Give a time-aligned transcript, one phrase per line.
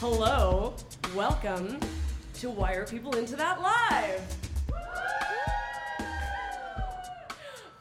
[0.00, 0.74] Hello,
[1.16, 1.80] welcome
[2.34, 4.38] to Why Are People Into That Live?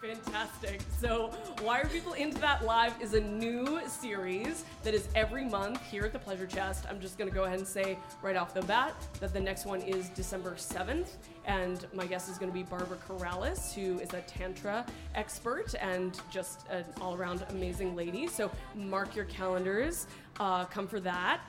[0.02, 0.82] Fantastic.
[1.00, 1.28] So,
[1.62, 6.06] Why Are People Into That Live is a new series that is every month here
[6.06, 6.86] at the Pleasure Chest.
[6.90, 9.68] I'm just going to go ahead and say right off the bat that the next
[9.68, 14.12] one is December 7th, and my guest is going to be Barbara Carrellas, who is
[14.16, 18.26] a Tantra expert and just an all around amazing lady.
[18.26, 20.08] So, mark your calendars,
[20.40, 21.42] uh, come for that.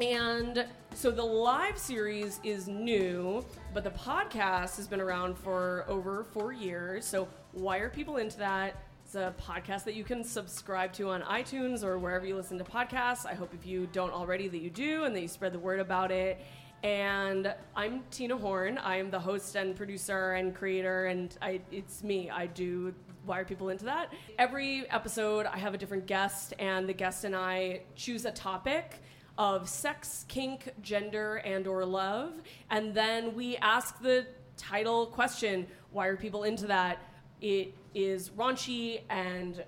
[0.00, 6.24] And so the live series is new, but the podcast has been around for over
[6.24, 7.06] four years.
[7.06, 8.82] So why are people into that?
[9.04, 12.64] It's a podcast that you can subscribe to on iTunes or wherever you listen to
[12.64, 13.24] podcasts.
[13.24, 15.80] I hope if you don't already that you do and that you spread the word
[15.80, 16.44] about it.
[16.82, 18.78] And I'm Tina Horn.
[18.82, 22.28] I'm the host and producer and creator, and I, it's me.
[22.28, 24.12] I do why are people into that?
[24.38, 29.00] Every episode, I have a different guest, and the guest and I choose a topic
[29.38, 32.32] of sex, kink, gender, and or love,
[32.70, 36.98] and then we ask the title question: Why are people into that?
[37.40, 39.64] It is raunchy and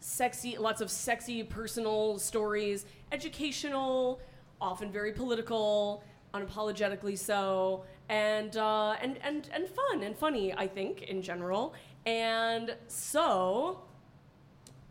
[0.00, 4.20] sexy, lots of sexy personal stories, educational,
[4.60, 6.02] often very political,
[6.34, 10.52] unapologetically so, and uh, and and and fun and funny.
[10.54, 11.74] I think in general,
[12.06, 13.82] and so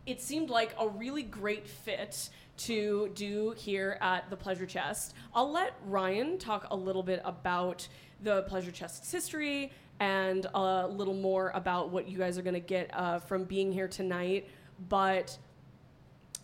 [0.06, 2.30] it seemed like a really great fit
[2.66, 5.14] to do here at the Pleasure Chest.
[5.34, 7.86] I'll let Ryan talk a little bit about
[8.22, 12.60] the Pleasure Chest's history and a little more about what you guys are going to
[12.60, 14.48] get uh, from being here tonight.
[14.88, 15.36] But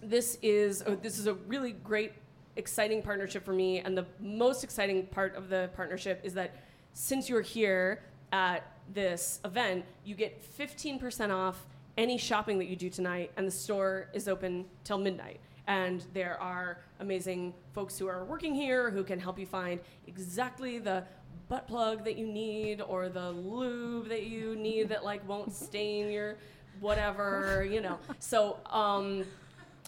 [0.02, 2.12] this is oh, this is a really great,
[2.56, 3.80] exciting partnership for me.
[3.80, 6.54] And the most exciting part of the partnership is that
[6.92, 8.02] since you're here
[8.32, 8.62] at
[8.92, 11.66] this event, you get 15% off
[11.98, 15.40] any shopping that you do tonight, and the store is open till midnight.
[15.66, 20.78] And there are amazing folks who are working here who can help you find exactly
[20.78, 21.04] the
[21.48, 26.10] butt plug that you need or the lube that you need that like won't stain
[26.10, 26.36] your
[26.80, 27.98] whatever, you know.
[28.18, 29.24] So um,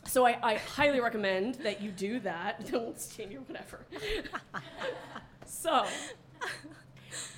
[0.04, 2.66] so I, I highly recommend that you do that.
[2.70, 3.80] Don't stain your whatever.
[5.46, 5.84] so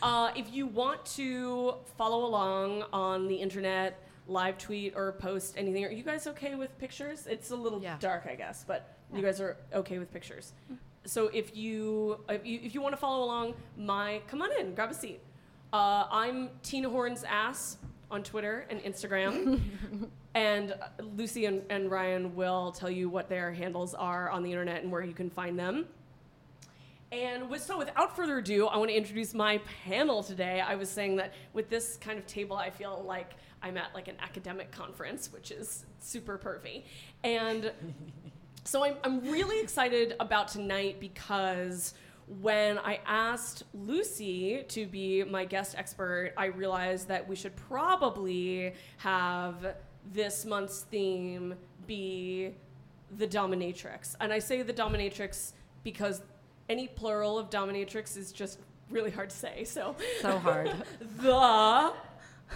[0.02, 5.84] uh, if you want to follow along on the internet, live tweet or post anything,
[5.84, 7.26] are you guys okay with pictures?
[7.26, 7.96] It's a little Yeah.
[7.98, 10.52] dark, I guess, but you guys are okay with pictures.
[11.04, 14.74] So if you if you, if you want to follow along, my come on in,
[14.74, 15.20] grab a seat.
[15.72, 17.76] Uh, I'm Tina Horn's ass
[18.10, 19.60] on Twitter and Instagram,
[20.34, 20.74] and
[21.16, 24.90] Lucy and, and Ryan will tell you what their handles are on the internet and
[24.92, 25.86] where you can find them.
[27.12, 30.60] And with, so, without further ado, I want to introduce my panel today.
[30.60, 34.08] I was saying that with this kind of table, I feel like I'm at like
[34.08, 36.84] an academic conference, which is super pervy.
[37.24, 37.72] And
[38.64, 41.94] so I'm, I'm really excited about tonight because
[42.40, 48.74] when I asked Lucy to be my guest expert, I realized that we should probably
[48.98, 49.74] have
[50.12, 51.54] this month's theme
[51.86, 52.54] be
[53.16, 54.14] the dominatrix.
[54.20, 56.22] And I say the dominatrix because
[56.68, 58.60] any plural of dominatrix is just
[58.90, 59.64] really hard to say.
[59.64, 60.72] So So hard.
[61.18, 61.92] the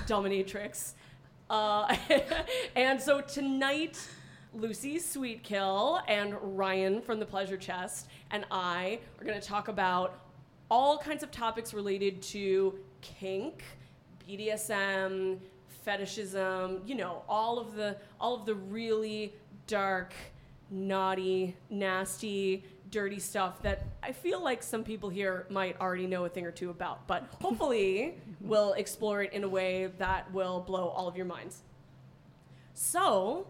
[0.06, 0.92] dominatrix.
[1.50, 1.94] Uh,
[2.76, 4.08] and so tonight,
[4.54, 10.20] Lucy Sweetkill and Ryan from the Pleasure Chest and I are going to talk about
[10.70, 13.62] all kinds of topics related to kink,
[14.28, 15.38] BDSM,
[15.84, 19.34] fetishism, you know, all of the all of the really
[19.66, 20.14] dark,
[20.70, 26.28] naughty, nasty, dirty stuff that I feel like some people here might already know a
[26.28, 30.88] thing or two about, but hopefully we'll explore it in a way that will blow
[30.88, 31.62] all of your minds.
[32.74, 33.46] So,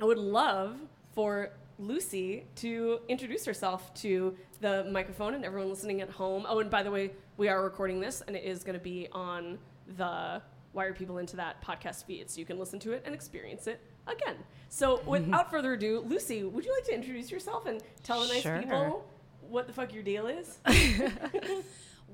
[0.00, 0.76] I would love
[1.14, 6.46] for Lucy to introduce herself to the microphone and everyone listening at home.
[6.48, 9.08] Oh, and by the way, we are recording this and it is going to be
[9.12, 9.58] on
[9.96, 10.40] the
[10.72, 13.66] Why Are People Into That podcast feed so you can listen to it and experience
[13.66, 14.36] it again.
[14.68, 18.42] So, without further ado, Lucy, would you like to introduce yourself and tell the nice
[18.42, 18.58] Sure.
[18.58, 19.04] people
[19.48, 20.58] what the fuck your deal is?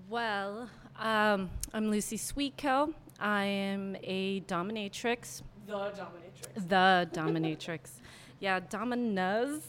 [0.08, 2.94] Well, um, I'm Lucy Sweetkill.
[3.20, 5.42] I am a dominatrix.
[5.66, 6.68] the Dominatrix.
[6.68, 7.80] The dominatrix.
[8.40, 9.60] yeah, dominas.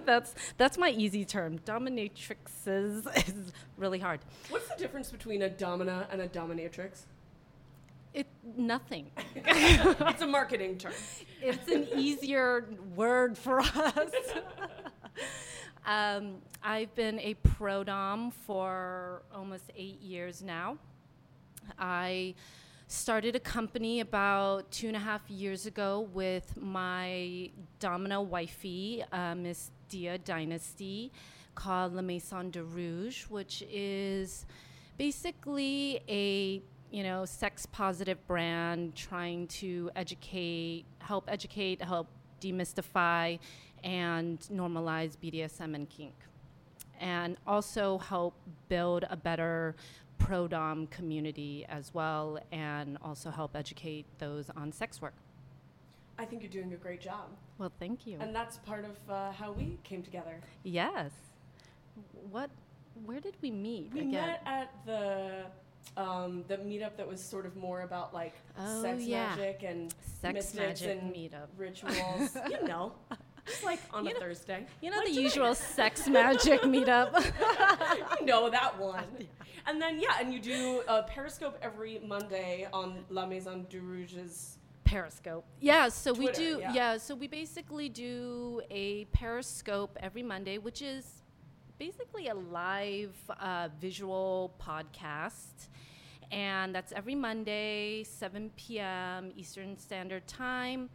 [0.04, 1.58] that's that's my easy term.
[1.60, 4.20] Dominatrixes is really hard.
[4.50, 7.06] What's the difference between a domina and a dominatrix?
[8.14, 8.26] It
[8.56, 9.10] nothing.
[9.46, 10.92] It's a marketing term.
[11.40, 14.10] it's an easier word for us.
[15.86, 20.76] um, I've been a pro dom for almost eight years now.
[21.78, 22.34] I
[22.86, 27.50] started a company about two and a half years ago with my
[27.80, 31.10] domino wifey, uh, Miss Dia Dynasty,
[31.54, 34.44] called La Maison de Rouge, which is
[34.98, 36.62] basically a
[36.92, 42.06] you know sex positive brand trying to educate, help educate, help
[42.40, 43.38] demystify,
[43.82, 46.14] and normalize BDSM and kink
[47.00, 48.34] and also help
[48.68, 49.74] build a better
[50.18, 55.14] pro dom community as well, and also help educate those on sex work.
[56.16, 57.30] I think you're doing a great job.
[57.58, 58.18] Well, thank you.
[58.20, 60.40] And that's part of uh, how we came together.
[60.62, 61.10] yes.
[62.30, 62.50] What?
[63.04, 64.12] Where did we meet We again?
[64.12, 65.46] met at the
[65.96, 69.28] um, the meetup that was sort of more about like Oh, sex yeah.
[69.36, 71.48] magic and Sex mystics magic and meetup.
[71.56, 72.36] rituals.
[72.50, 72.92] you know,
[73.46, 74.66] just like on a know- Thursday.
[74.80, 75.22] you know Like the today.
[75.22, 77.12] usual sex magic meetup.
[78.20, 79.04] you know that one.
[79.64, 84.58] And then yeah, and you do a Periscope every Monday on La Maison du Rouge's.
[84.82, 85.44] Periscope.
[85.60, 86.58] Yeah, so we do.
[86.60, 86.74] yeah.
[86.74, 86.96] Yeah.
[86.96, 91.21] so we basically do a Periscope every Monday, which is
[91.82, 95.66] basically a live uh, visual podcast.
[96.30, 99.32] And that's every Monday, 7 p.m.
[99.34, 100.88] Eastern Standard Time.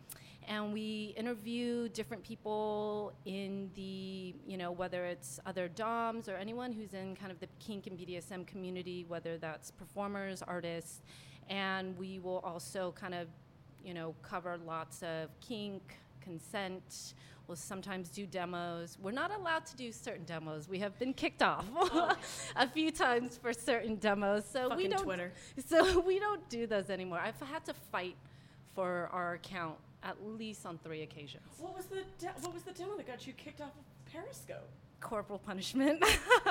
[0.47, 6.71] And we interview different people in the, you know, whether it's other DOMs or anyone
[6.71, 11.01] who's in kind of the kink and BDSM community, whether that's performers, artists.
[11.49, 13.27] And we will also kind of
[13.83, 15.97] you know, cover lots of kink,
[16.31, 17.13] consent.
[17.47, 18.97] We'll sometimes do demos.
[19.01, 20.67] We're not allowed to do certain demos.
[20.67, 21.65] We have been kicked off
[22.57, 24.43] a few times for certain demos.
[24.51, 25.03] So we don't.
[25.03, 25.31] Twitter.
[25.65, 27.19] So we don't do those anymore.
[27.19, 28.17] I've had to fight
[28.75, 31.43] for our account at least on three occasions.
[31.57, 34.69] What was the de- what was the demo that got you kicked off of Periscope?
[34.99, 36.03] Corporal punishment.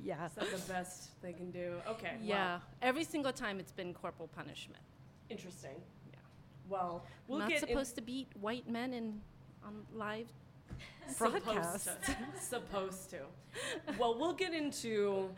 [0.00, 0.26] yeah.
[0.26, 1.74] Is that the best they can do?
[1.88, 2.12] Okay.
[2.22, 2.58] Yeah.
[2.82, 4.82] Every single time it's been corporal punishment.
[5.30, 5.76] interesting.
[6.68, 9.20] Well, we'll not supposed to beat white men in
[9.64, 10.26] on live
[11.08, 11.84] Supposed broadcast.
[12.04, 12.16] to.
[12.40, 13.18] Supposed to.
[13.98, 15.30] Well, we'll get into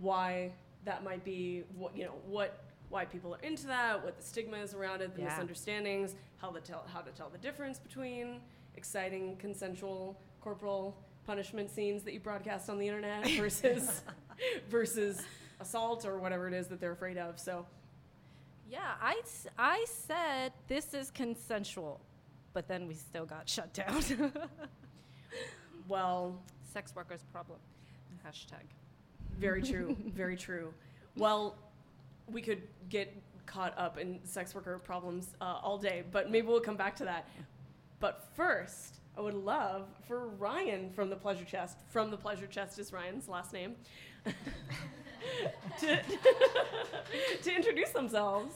[0.00, 0.52] why
[0.84, 1.62] that might be.
[1.76, 5.14] What you know, what why people are into that, what the stigma is around it,
[5.14, 5.28] the Yeah.
[5.28, 8.40] misunderstandings, how to tell how to tell the difference between
[8.76, 14.02] exciting consensual corporal punishment scenes that you broadcast on the internet versus
[14.68, 15.22] versus
[15.60, 17.38] assault or whatever it is that they're afraid of.
[17.38, 17.64] So
[18.74, 19.20] Yeah, I,
[19.56, 22.00] I said this is consensual,
[22.52, 24.02] but then we still got shut down.
[25.88, 26.36] well,
[26.72, 27.60] Sex workers problem.
[28.26, 28.64] Hashtag.
[29.38, 29.96] Very true.
[30.08, 30.74] Very true.
[31.16, 31.56] Well,
[32.26, 33.14] we could get
[33.46, 37.04] caught up in sex worker problems uh, all day, but maybe we'll come back to
[37.04, 37.28] that.
[38.00, 42.80] But first, I would love for Ryan from the Pleasure Chest, from the Pleasure Chest
[42.80, 43.76] is Ryan's last name,
[45.80, 46.00] to,
[47.42, 48.54] to introduce themselves.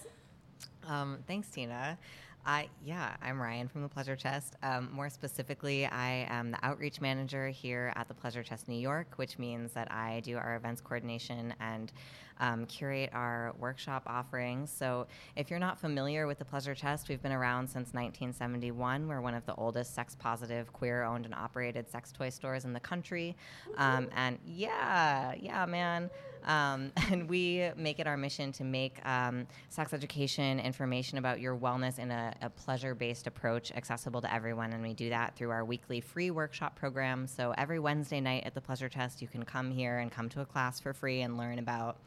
[0.87, 1.99] Um, thanks, Tina.
[2.47, 4.57] I yeah, I'm Ryan from the Pleasure Chest.
[4.63, 9.09] Um, more specifically, I am the outreach manager here at the Pleasure Chest New York,
[9.17, 11.93] which means that I do our events coordination and
[12.41, 14.71] um, curate our workshop offerings.
[14.71, 19.07] So, if you're not familiar with the Pleasure Chest, we've been around since 1971.
[19.07, 23.37] We're one of the oldest sex-positive, queer-owned and operated sex toy stores in the country.
[23.77, 26.09] Um, and yeah, yeah, man.
[26.45, 31.57] Um, and we make it our mission to make um, sex education, information about your
[31.57, 34.73] wellness in a, a pleasure based approach accessible to everyone.
[34.73, 37.27] And we do that through our weekly free workshop program.
[37.27, 40.41] So every Wednesday night at the Pleasure Chest, you can come here and come to
[40.41, 41.99] a class for free and learn about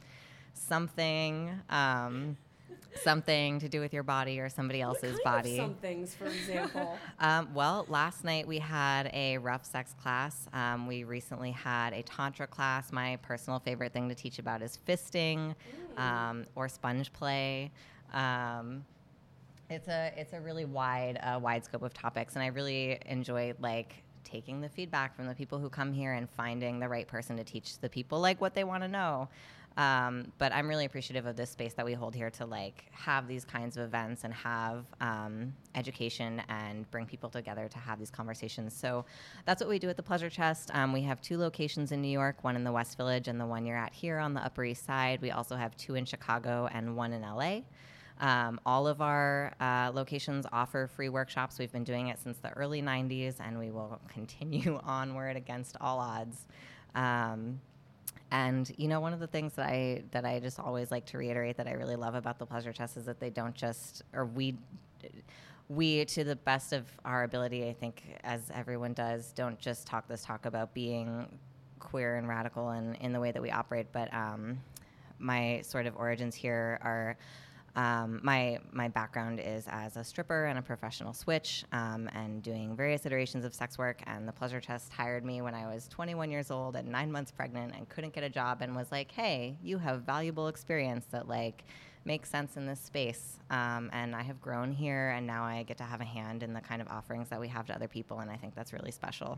[0.54, 1.52] something.
[1.70, 2.38] Um,
[2.96, 5.58] Something to do with your body or somebody else's body.
[5.58, 6.98] Some things, for example.
[7.20, 10.48] Um, well, last night we had a rough sex class.
[10.54, 12.92] Um, we recently had a tantra class.
[12.92, 15.54] My personal favorite thing to teach about is fisting
[15.98, 17.72] um, or sponge play.
[18.12, 18.84] Um,
[19.70, 23.54] it's a it's a really wide uh, wide scope of topics, and I really enjoy
[23.60, 27.38] like taking the feedback from the people who come here and finding the right person
[27.38, 29.30] to teach the people like what they want to know.
[29.78, 33.28] Um, but I'm really appreciative of this space that we hold here to like have
[33.28, 38.12] these kinds of events and have um, education and bring people together to have these
[38.12, 38.74] conversations.
[38.76, 39.06] So
[39.46, 40.72] that's what we do at the Pleasure Chest.
[40.74, 43.46] Um, we have two locations in New York, one in the West Village and the
[43.46, 45.22] one you're at here on the Upper East Side.
[45.22, 47.62] We also have two in Chicago and one in LA.
[48.20, 51.58] Um, all of our uh, locations offer free workshops.
[51.58, 56.00] We've been doing it since the early 90s, and we will continue onward against all
[56.00, 56.46] odds.
[56.94, 57.60] Um,
[58.32, 61.18] and you know, one of the things that I that I just always like to
[61.18, 64.26] reiterate that I really love about the Pleasure Chest is that they don't just, or
[64.26, 64.58] we,
[65.68, 70.08] we to the best of our ability, I think, as everyone does, don't just talk
[70.08, 71.28] this talk about being
[71.80, 74.60] queer and radical and in the way that we operate, but um,
[75.20, 77.18] my sort of origins here are
[77.76, 82.76] um, my my background is as a stripper and a professional switch, um, and doing
[82.76, 84.02] various iterations of sex work.
[84.08, 87.32] And the Pleasure Chest hired me when I was 21 years old and nine months
[87.32, 91.28] pregnant, and couldn't get a job, and was like, "Hey, you have valuable experience that
[91.28, 91.64] like."
[92.04, 95.78] makes sense in this space um, and i have grown here and now i get
[95.78, 98.22] to have a hand in the kind of offerings that we have to other people
[98.22, 99.38] and i think that's really special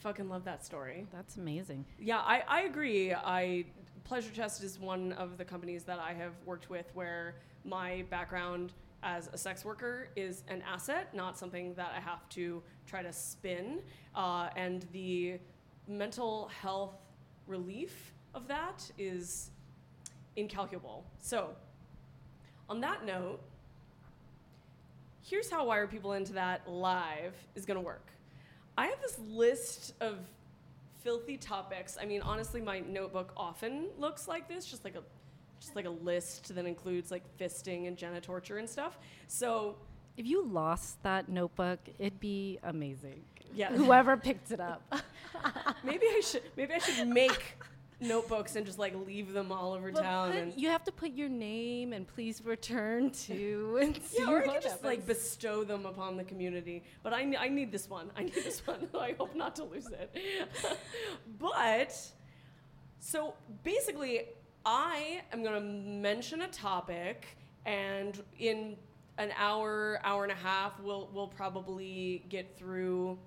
[0.00, 1.06] fucking love that story.
[1.12, 1.84] That's amazing.
[1.98, 3.12] Yeah, I, I agree.
[3.12, 3.64] I
[4.04, 8.72] Pleasure Chest is one of the companies that I have worked with where my background
[9.02, 13.12] as a sex worker is an asset, not something that I have to try to
[13.12, 13.80] spin.
[14.14, 15.38] Uh, and the
[15.86, 16.94] mental health
[17.46, 19.50] relief of that is
[20.36, 21.04] incalculable.
[21.18, 21.50] So,
[22.68, 23.40] on that note,
[25.22, 28.06] here's how Why Are People Into That Live is going to work.
[28.78, 30.18] I have this list of
[31.02, 31.98] filthy topics.
[32.00, 35.02] I mean, honestly, my notebook often looks like this, just like a
[35.60, 38.96] just like a list that includes like fisting and genitorture and stuff.
[39.26, 39.74] So
[40.16, 43.24] If you lost that notebook, it'd be amazing.
[43.52, 43.72] Yeah.
[43.72, 44.80] Whoever picked it up.
[45.82, 47.56] maybe I should maybe I should make
[48.00, 51.12] notebooks and just like leave them all over But town and you have to put
[51.12, 55.64] your name and please return to and see yeah, or what could just like bestow
[55.64, 56.84] them upon the community.
[57.02, 58.10] But I, I need this one.
[58.16, 58.88] I need this one.
[58.98, 60.16] I hope not to lose it.
[61.38, 61.96] but
[63.00, 64.26] so basically,
[64.64, 67.26] I am going to mention a topic,
[67.64, 68.76] and in
[69.18, 73.18] an hour, hour and a half, we'll we'll probably get through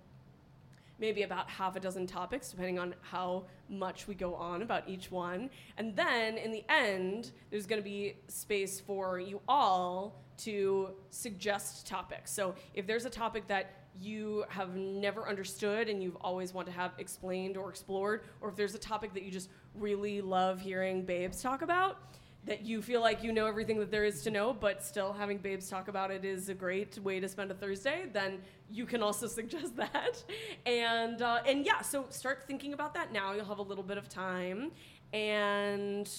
[1.02, 5.12] maybe about half a dozen topics, depending on how much we go on about each
[5.12, 5.50] one.
[5.78, 11.88] And then in the end, there's going to be space for you all to suggest
[11.88, 12.32] topics.
[12.32, 16.74] So if there's a topic that you have never understood and you've always want to
[16.74, 21.04] have explained or explored, or if there's a topic that you just really love hearing
[21.04, 21.98] babes talk about,
[22.46, 25.38] that you feel like you know everything that there is to know, but still having
[25.38, 29.04] babes talk about it is a great way to spend a Thursday, then you can
[29.04, 30.24] also suggest that.
[30.66, 33.34] And uh, and yeah, so start thinking about that now.
[33.34, 34.72] You'll have a little bit of time.
[35.14, 36.10] And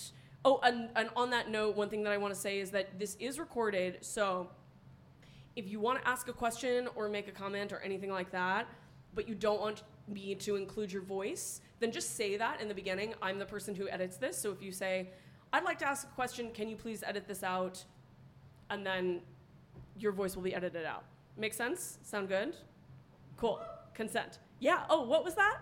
[0.45, 2.99] oh, and, and on that note, one thing that I want to say is that
[2.99, 4.49] this is recorded, so
[5.57, 8.67] if you want to ask a question or make a comment or anything like that,
[9.15, 12.75] but you don't want me to include your voice, then just say that in the
[12.75, 13.15] beginning.
[13.21, 14.39] I'm the person who edits this.
[14.39, 15.11] So if you say,
[15.53, 17.85] I'd like to ask a question, can you please edit this out?
[18.71, 19.21] And then
[19.99, 21.05] your voice will be edited out.
[21.37, 21.99] Make sense?
[22.03, 22.57] Sound good?
[23.37, 23.61] Cool.
[23.95, 24.39] Consent.
[24.61, 24.85] Yeah.
[24.89, 25.59] Oh, what was that?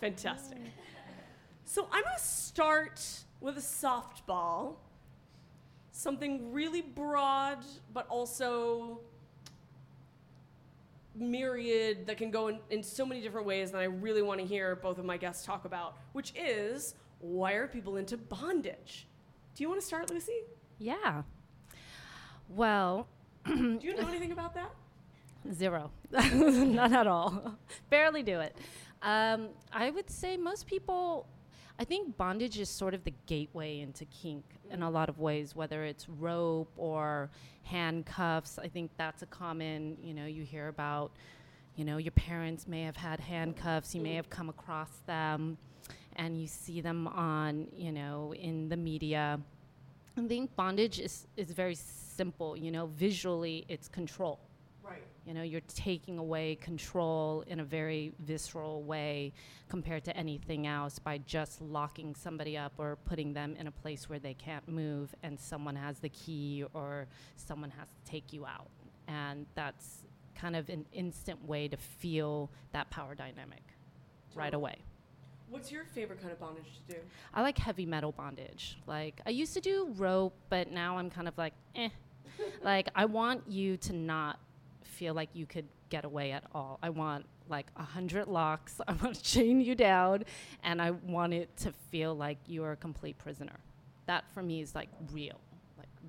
[0.00, 0.58] Fantastic.
[1.64, 3.00] So I'm going to start
[3.40, 4.76] with a softball
[5.92, 9.00] something really broad, but also
[11.14, 14.46] myriad that can go in, in so many different ways that I really want to
[14.46, 19.06] hear both of my guests talk about, which is why are people into bondage?
[19.54, 20.42] Do you want to start, Lucy?
[20.78, 21.22] Yeah.
[22.48, 23.06] Well,
[23.46, 24.70] Do you know anything about that?
[25.52, 25.90] Zero.
[26.12, 27.56] Not at all.
[27.90, 28.56] Barely do it.
[29.02, 31.26] Um, I would say most people,
[31.78, 35.56] I think bondage is sort of the gateway into kink in a lot of ways,
[35.56, 37.30] whether it's rope or
[37.64, 38.58] handcuffs.
[38.58, 41.12] I think that's a common, you know, you hear about,
[41.76, 45.58] you know, your parents may have had handcuffs, you may have come across them,
[46.16, 49.40] and you see them on, you know, in the media.
[50.16, 54.40] I think bondage is, is very simple, you know, visually it's control.
[54.82, 55.02] Right.
[55.24, 59.32] You know, you're taking away control in a very visceral way
[59.68, 64.08] compared to anything else by just locking somebody up or putting them in a place
[64.08, 68.44] where they can't move and someone has the key or someone has to take you
[68.44, 68.68] out.
[69.08, 70.04] And that's
[70.34, 73.62] kind of an instant way to feel that power dynamic
[74.34, 74.78] right away.
[75.52, 77.00] What's your favorite kind of bondage to do?
[77.34, 78.78] I like heavy metal bondage.
[78.86, 81.90] Like I used to do rope, but now I'm kind of like, eh.
[82.64, 84.38] like I want you to not
[84.82, 86.78] feel like you could get away at all.
[86.82, 88.80] I want like a hundred locks.
[88.88, 90.24] I want to chain you down,
[90.64, 93.60] and I want it to feel like you are a complete prisoner.
[94.06, 95.38] That for me is like real,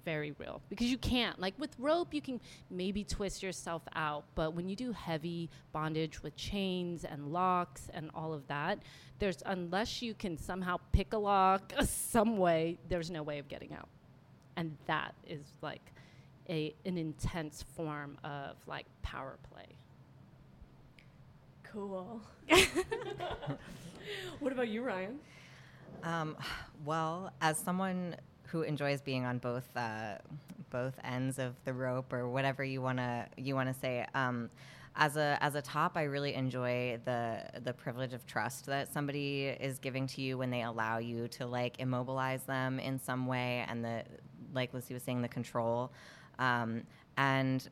[0.03, 0.61] very real.
[0.69, 4.75] Because you can't like with rope, you can maybe twist yourself out, but when you
[4.75, 8.79] do heavy bondage with chains and locks and all of that,
[9.19, 13.73] there's unless you can somehow pick a lock some way, there's no way of getting
[13.73, 13.89] out,
[14.57, 15.91] and that is like
[16.49, 19.67] a an intense form of like power play.
[21.63, 22.21] Cool.
[24.39, 25.19] what about you, Ryan?
[26.03, 26.35] Um,
[26.83, 28.15] well, as someone
[28.53, 30.15] who enjoys being on both uh,
[30.69, 34.49] both ends of the rope or whatever you wanna you wanna say, um,
[34.95, 39.45] as a as a top, I really enjoy the the privilege of trust that somebody
[39.47, 43.65] is giving to you when they allow you to like immobilize them in some way,
[43.67, 44.03] and the
[44.53, 45.91] like Lucy was saying, the control.
[46.37, 46.83] Um,
[47.17, 47.67] and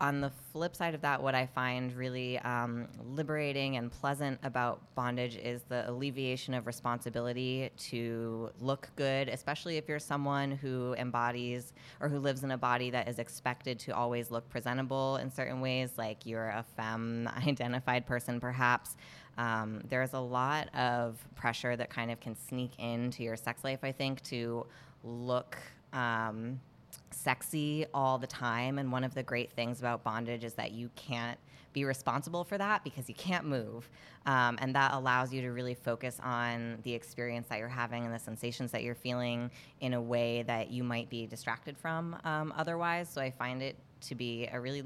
[0.00, 4.82] on the flip side of that, what I find really um, liberating and pleasant about
[4.94, 11.72] bondage is the alleviation of responsibility to look good, especially if you're someone who embodies
[12.00, 15.60] or who lives in a body that is expected to always look presentable in certain
[15.60, 18.96] ways, like you're a femme identified person, perhaps.
[19.38, 23.80] Um, there's a lot of pressure that kind of can sneak into your sex life,
[23.82, 24.66] I think, to
[25.04, 25.56] look.
[25.92, 26.60] Um,
[27.10, 28.78] sexy all the time.
[28.78, 31.38] And one of the great things about bondage is that you can't
[31.72, 33.88] be responsible for that because you can't move.
[34.24, 38.14] Um, and that allows you to really focus on the experience that you're having and
[38.14, 42.52] the sensations that you're feeling in a way that you might be distracted from um,
[42.56, 43.10] otherwise.
[43.10, 44.84] So I find it to be a really,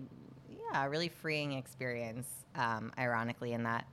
[0.50, 3.86] yeah, a really freeing experience, um, ironically, in that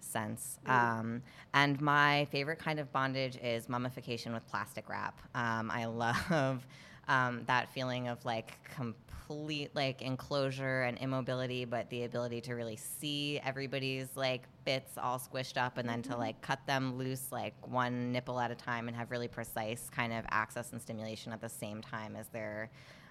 [0.00, 0.58] sense.
[0.66, 1.22] Um,
[1.54, 5.20] and my favorite kind of bondage is mummification with plastic wrap.
[5.34, 5.84] Um, I
[6.30, 6.66] love
[7.10, 12.76] um, that feeling of like complete like enclosure and immobility, but the ability to really
[12.76, 16.20] see everybody's like bits all squished up and then to Mm-hmm.
[16.20, 20.12] like cut them loose like one nipple at a time and have really precise kind
[20.12, 22.70] of access and stimulation at the same time as they're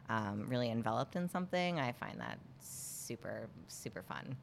[0.09, 1.79] um, really enveloped in something.
[1.79, 4.35] I find that super, super fun.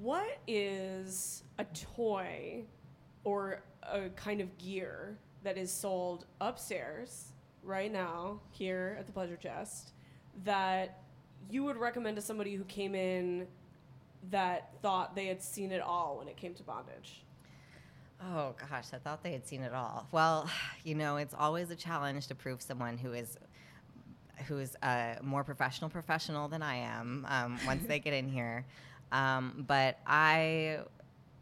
[0.00, 2.64] What is a toy
[3.24, 7.31] or a kind of gear that is sold upstairs
[7.62, 9.92] right now here at the Pleasure Chest
[10.44, 11.02] that
[11.50, 13.46] you would recommend to somebody who came in
[14.30, 17.24] that thought they had seen it all when it came to bondage?
[18.20, 20.06] Oh gosh, I thought they had seen it all.
[20.12, 20.48] Well,
[20.84, 23.36] you know, it's always a challenge to prove someone who is
[24.48, 28.66] who is a more professional professional than I am um, once they get in here.
[29.12, 30.80] Um, but I,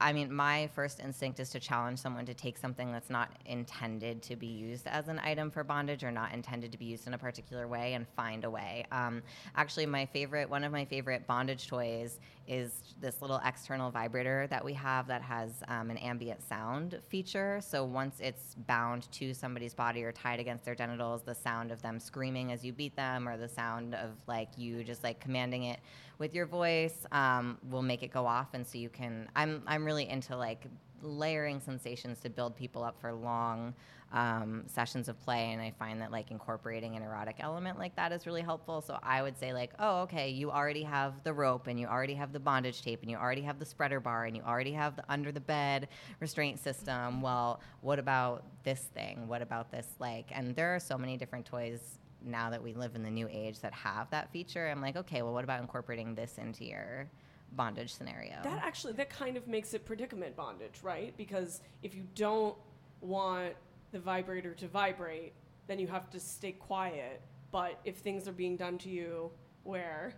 [0.00, 4.22] I mean, my first instinct is to challenge someone to take something that's not intended
[4.22, 7.12] to be used as an item for bondage or not intended to be used in
[7.12, 8.86] a particular way and find a way.
[8.90, 9.22] Um,
[9.56, 14.64] actually, my favorite, one of my favorite bondage toys is this little external vibrator that
[14.64, 17.60] we have that has um, an ambient sound feature.
[17.62, 21.82] So once it's bound to somebody's body or tied against their genitals, the sound of
[21.82, 25.64] them screaming as you beat them or the sound of like you just like commanding
[25.64, 25.80] it
[26.20, 28.48] with your voice um, will make it go off.
[28.52, 30.66] And so you can, I'm, I'm really into like
[31.02, 33.74] layering sensations to build people up for long
[34.12, 35.52] um, sessions of play.
[35.52, 38.80] And i find that like incorporating an erotic element like that is really helpful.
[38.80, 42.14] So i would say like oh okay you already have the rope and you already
[42.14, 44.96] have the bondage tape and you already have the spreader bar and you already have
[44.96, 47.22] the under the bed restraint system.
[47.22, 49.26] Well what about this thing?
[49.28, 52.94] What about this like and there are so many different toys now that we live
[52.94, 56.14] in the new age that have that feature i'm like okay well what about incorporating
[56.14, 57.08] this into your
[57.52, 61.14] bondage scenario That actually that kind of makes it predicament bondage, right?
[61.16, 62.56] Because if you don't
[63.00, 63.54] want
[63.92, 65.32] the vibrator to vibrate,
[65.66, 67.20] then you have to stay quiet.
[67.50, 69.30] But if things are being done to you
[69.64, 70.14] where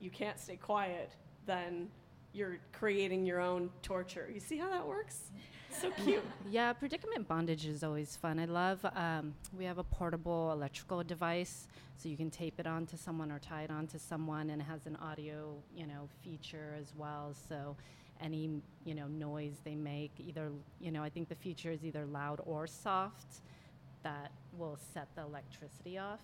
[0.00, 1.12] you can't stay quiet,
[1.46, 1.88] then
[2.32, 4.28] you're creating your own torture.
[4.32, 5.30] You see how that works?
[5.80, 6.24] So cute.
[6.50, 8.38] Yeah, predicament bondage is always fun.
[8.38, 8.84] I love.
[8.94, 13.38] Um, we have a portable electrical device, so you can tape it onto someone or
[13.38, 17.34] tie it onto someone, and it has an audio, you know, feature as well.
[17.48, 17.76] So
[18.22, 22.06] any you know noise they make, either you know, I think the feature is either
[22.06, 23.42] loud or soft,
[24.02, 26.20] that will set the electricity off.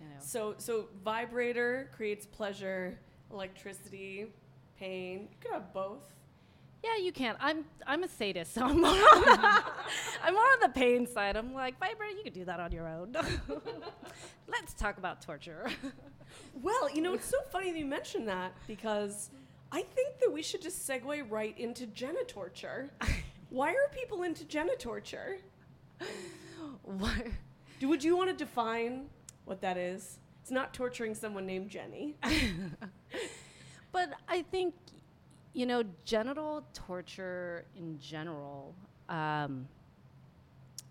[0.00, 0.20] You know.
[0.20, 3.00] So so vibrator creates pleasure,
[3.32, 4.26] electricity,
[4.78, 5.22] pain.
[5.22, 6.02] You could have both.
[6.86, 7.36] Yeah, you can.
[7.40, 9.64] I'm I'm a sadist, so I'm more on the,
[10.22, 11.36] I'm more on the pain side.
[11.36, 13.14] I'm like, vibrate, you can do that on your own.
[14.48, 15.68] Let's talk about torture.
[16.60, 19.30] Well, you know, it's so funny that you mentioned that because
[19.70, 22.90] I think that we should just segue right into genitorture.
[23.48, 25.38] Why are people into genitorture?
[26.82, 27.26] What?
[27.78, 29.06] Do would you want to define
[29.44, 30.18] what that is?
[30.42, 32.16] It's not torturing someone named Jenny.
[33.92, 34.74] But I think,
[35.56, 38.74] you know, genital torture in general,
[39.08, 39.66] um,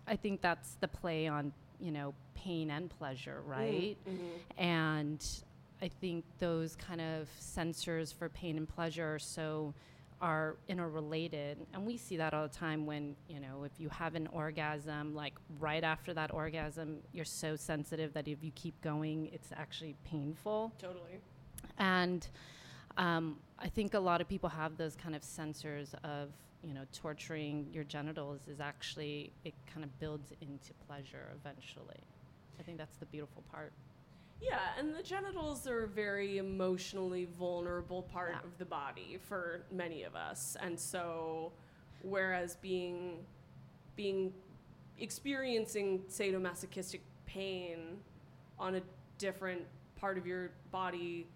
[0.08, 3.96] I think that's the play on, you know, pain and pleasure, right?
[4.58, 5.24] And
[5.80, 9.72] I think those kind of sensors for pain and pleasure are so
[10.20, 14.14] are interrelated and we see that all the time when you know if you have
[14.14, 19.28] an orgasm like right after that orgasm you're so sensitive that if you keep going
[19.30, 21.20] it's actually painful totally.
[21.76, 22.28] and
[22.96, 26.30] um, I think a lot of people have those kind of sensors of,
[26.62, 32.00] you know, torturing your genitals is actually, it kind of builds into pleasure eventually.
[32.58, 33.72] I think that's the beautiful part.
[34.40, 38.44] Yeah, and the genitals are a very emotionally vulnerable part Yeah.
[38.44, 40.56] of the body for many of us.
[40.60, 41.52] And so
[42.02, 43.24] whereas being
[43.96, 44.34] being
[44.98, 47.98] experiencing sadomasochistic pain
[48.58, 48.82] on a
[49.16, 49.62] different
[49.96, 51.26] part of your body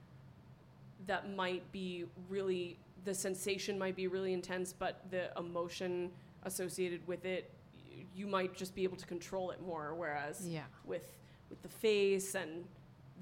[1.07, 6.11] that might be really the sensation might be really intense but the emotion
[6.45, 10.65] associated with it y- you might just be able to control it more whereas Yeah.
[10.85, 11.17] with
[11.49, 12.65] with the face and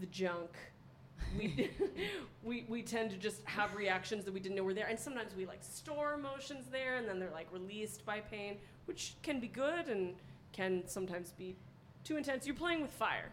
[0.00, 0.50] the junk
[1.36, 1.70] we,
[2.42, 4.86] we we tend to just have reactions that we didn't know were there.
[4.86, 9.14] And sometimes we like store emotions there and then they're like released by pain which
[9.22, 10.14] can be good and
[10.52, 11.54] can sometimes be
[12.04, 12.46] too intense.
[12.46, 13.30] You're playing with fire.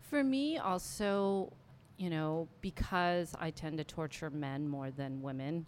[0.00, 1.52] For me, also,
[2.00, 5.66] you know, because I tend to torture men more than women,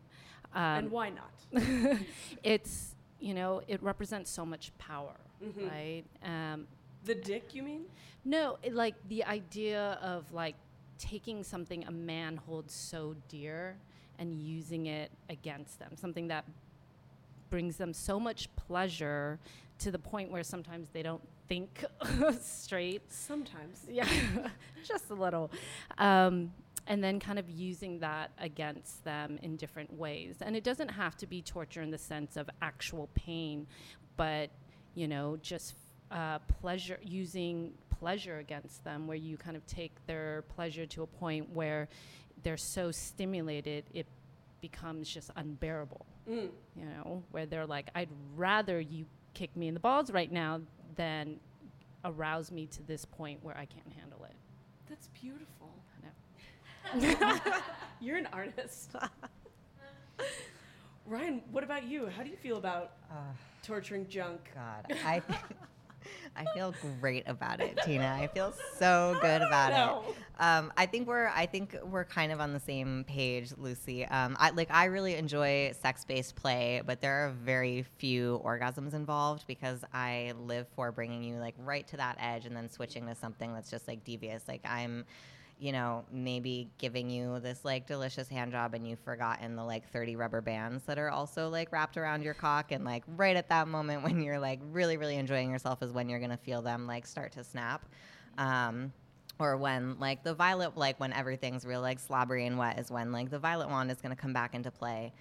[0.55, 1.99] um, and why not?
[2.43, 5.15] it's, you know, it represents so much power,
[5.61, 6.05] right?
[6.25, 6.67] Um,
[7.05, 7.83] the dick you mean?
[8.25, 10.55] No, it, like the idea of like
[10.99, 13.77] taking something a man holds so dear
[14.19, 16.47] and using it against them, something that
[17.51, 19.39] brings them so much pleasure
[19.81, 21.85] to the point where sometimes they don't think
[22.41, 23.03] straight.
[23.13, 24.09] sometimes Yeah,
[24.85, 25.51] just a little.
[25.99, 26.53] Um,
[26.87, 30.37] and then kind of using that against them in different ways.
[30.41, 33.67] And it doesn't have to be torture in the sense of actual pain,
[34.17, 34.51] but,
[34.95, 35.75] you know, just
[36.11, 41.07] uh, pleasure, using pleasure against them, where you kind of take their pleasure to a
[41.07, 41.89] point where
[42.43, 44.07] they're so stimulated, it
[44.61, 46.07] becomes just unbearable.
[46.29, 46.49] Mm.
[46.77, 50.61] You know, where they're like, I'd rather you kick me in the balls right now
[50.97, 51.39] than
[52.05, 54.35] arouse me to this point where I can't handle it.
[54.89, 55.71] that's beautiful
[56.95, 57.39] No.
[58.01, 58.91] you're an artist
[61.07, 63.15] ryan what about you how do you feel about uh,
[63.63, 65.23] torturing junk God, I
[66.37, 68.19] I feel great about it, Tina.
[68.21, 70.15] I feel so good about it.
[70.39, 74.05] Um, I think we're I think we're kind of on the same page, Lucy.
[74.07, 79.47] Um, I like I really enjoy sex-based play, but there are very few orgasms involved
[79.47, 83.15] because I live for bringing you like right to that edge and then switching to
[83.15, 84.43] something that's just like devious.
[84.49, 85.05] Like I'm
[85.63, 89.89] you know, maybe giving you this like delicious hand job and you've forgotten the like
[89.93, 92.73] 30 rubber bands that are also like wrapped around your cock.
[92.73, 96.09] And like right at that moment when you're like really, really enjoying yourself is when
[96.09, 97.87] you're going to feel them like start to snap.
[98.39, 98.93] Um,
[99.39, 103.13] or when like the violet, like when everything's real like slobbery and wet is when
[103.13, 105.13] like the violet wand is going to come back into play.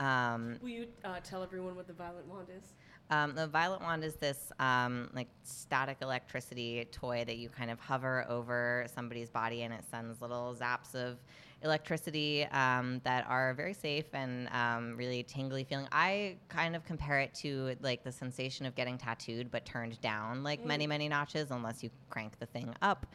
[0.00, 2.74] Um, will you uh, tell everyone what the violet wand is
[3.14, 7.78] um, the violet wand is this um, like static electricity toy that you kind of
[7.78, 11.18] hover over somebody's body and it sends little zaps of
[11.62, 15.86] electricity um, that are very safe and um, really tingly feeling.
[15.92, 20.42] I kind of compare it to like the sensation of getting tattooed but turned down
[20.42, 23.06] like many many notches unless you crank the thing up.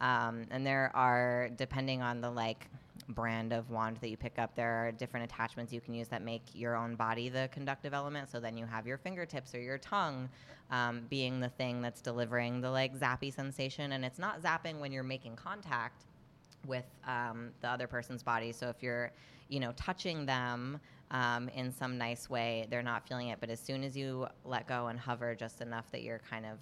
[0.00, 2.68] Um, and there are depending on the like
[3.08, 6.22] brand of wand that you pick up, there are different attachments you can use that
[6.22, 8.30] make your own body the conductive element.
[8.30, 10.28] So then you have your fingertips or your tongue
[10.70, 13.92] um, being the thing that's delivering the like zappy sensation.
[13.92, 16.04] And it's not zapping when you're making contact
[16.66, 18.52] with um, the other person's body.
[18.52, 19.12] So if you're,
[19.48, 20.78] you know, touching them
[21.10, 23.38] um, in some nice way, they're not feeling it.
[23.40, 26.58] But as soon as you let go and hover just enough that you're kind of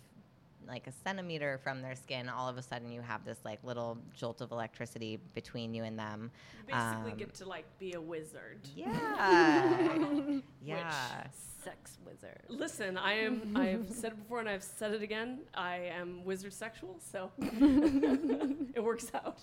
[0.68, 3.98] like a centimeter from their skin, all of a sudden you have this like little
[4.14, 6.30] jolt of electricity between you and them.
[6.58, 10.40] you basically Um, get to like be a wizard Yeah.
[10.64, 11.26] yeah.
[11.64, 12.42] Sex wizard.
[12.48, 13.56] Listen, I am.
[13.56, 15.40] I've said it before and I've said it again.
[15.54, 19.38] I am wizard sexual, so it works out.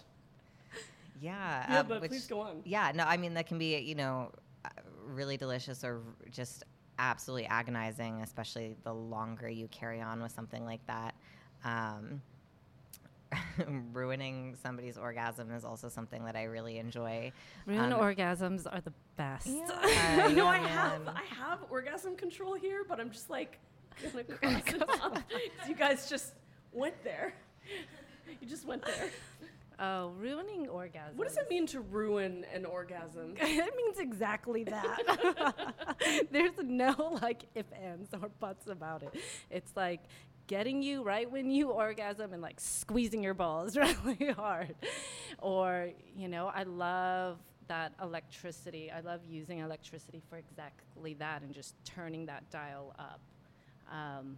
[1.22, 1.66] Yeah.
[1.70, 2.62] Yeah, um, but which- please go on.
[2.66, 4.32] Yeah, no, I mean that can be you know
[4.66, 4.70] uh,
[5.08, 6.64] really delicious or just
[7.00, 11.16] absolutely agonizing, especially the longer you carry on with something like that.
[11.64, 12.22] Um,
[13.94, 17.32] ruining somebody's orgasm is also something that I really enjoy.
[17.66, 19.48] Real Um, orgasms are the best.
[19.48, 21.08] Yeah, you know, I have.
[21.08, 23.60] I have orgasm control here, but I'm just like
[24.14, 24.24] gonna
[24.62, 26.34] cross it off 'cause you guys just
[26.72, 27.34] went there.
[28.42, 29.10] You just went there.
[29.80, 31.18] Oh, ruining orgasm.
[31.18, 33.36] What does it mean to ruin an orgasm?
[33.38, 35.74] it means exactly that.
[36.32, 39.16] There's no like if ands or buts about it.
[39.50, 40.02] It's like
[40.48, 44.76] getting you right when you orgasm and like squeezing your balls really hard.
[45.40, 48.92] Or, you know, I love that electricity.
[48.92, 53.20] I love using electricity for exactly that and just turning that dial up.
[53.92, 54.38] Um,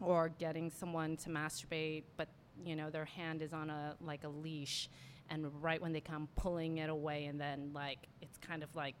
[0.00, 2.28] or getting someone to masturbate, but
[2.64, 4.88] you know their hand is on a like a leash,
[5.30, 8.94] and right when they come pulling it away, and then like it's kind of like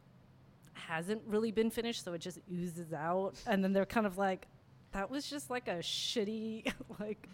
[0.74, 4.46] hasn't really been finished, so it just oozes out, and then they're kind of like,
[4.92, 7.28] that was just like a shitty like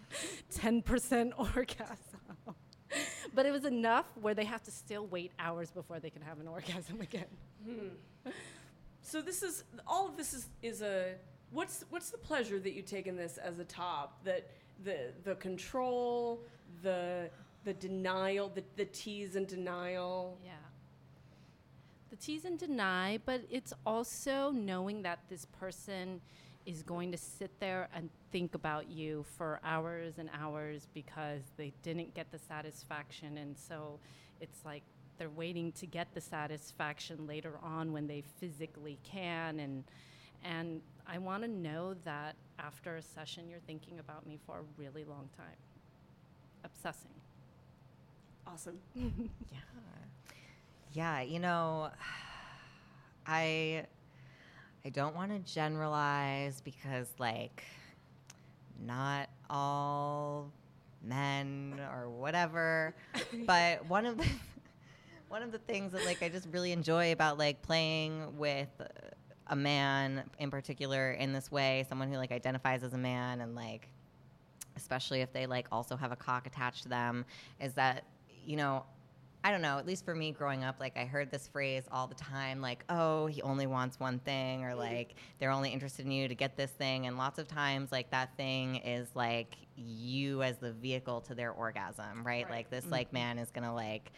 [0.54, 1.96] 10% orgasm.
[3.34, 6.40] but it was enough where they have to still wait hours before they can have
[6.40, 7.26] an orgasm again.
[7.64, 8.30] Hmm.
[9.02, 11.14] So this is all of this is is a
[11.50, 14.50] what's what's the pleasure that you take in this as a top that
[14.84, 16.40] the the control
[16.82, 17.30] the
[17.64, 20.52] the denial the, the tease and denial Yeah.
[22.10, 26.22] The tease and deny, but it's also knowing that this person
[26.64, 31.72] is going to sit there and think about you for hours and hours because they
[31.82, 33.38] didn't get the satisfaction.
[33.38, 33.98] And so
[34.40, 34.82] it's like
[35.18, 39.60] they're waiting to get the satisfaction later on when they physically can.
[39.60, 39.84] And,
[40.44, 44.62] and I want to know that after a session, you're thinking about me for a
[44.76, 45.56] really long time,
[46.64, 47.10] obsessing.
[48.46, 49.58] awesome Yeah.
[50.92, 51.90] Yeah, you know,
[53.26, 53.84] I
[54.84, 57.64] I don't want to generalize because like
[58.84, 60.50] not all
[61.02, 62.94] men or whatever,
[63.46, 64.26] but one of the
[65.28, 68.84] one of the things that like I just really enjoy about like playing with uh,
[69.48, 73.54] a man in particular in this way, someone who like identifies as a man and
[73.54, 73.88] like
[74.76, 77.24] especially if they like also have a cock attached to them,
[77.60, 78.04] is that
[78.46, 78.84] you know,
[79.44, 82.06] I don't know, at least for me growing up, like I heard this phrase all
[82.06, 84.78] the time, like, oh, he only wants one thing, or mm-hmm.
[84.78, 87.06] like they're only interested in you to get this thing.
[87.06, 91.52] And lots of times, like that thing is like you as the vehicle to their
[91.52, 92.44] orgasm, right?
[92.44, 92.50] Right.
[92.50, 92.92] Like this, mm-hmm.
[92.92, 94.12] like man is gonna like,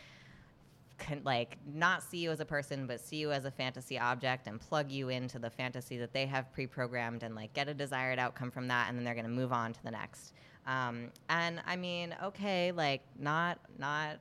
[1.00, 4.46] con- like not see you as a person, but see you as a fantasy object
[4.46, 8.18] and plug you into the fantasy that they have pre-programmed and like get a desired
[8.18, 10.34] outcome from that, and then they're gonna move on to the next.
[10.66, 14.18] Um, and I mean, okay, like not not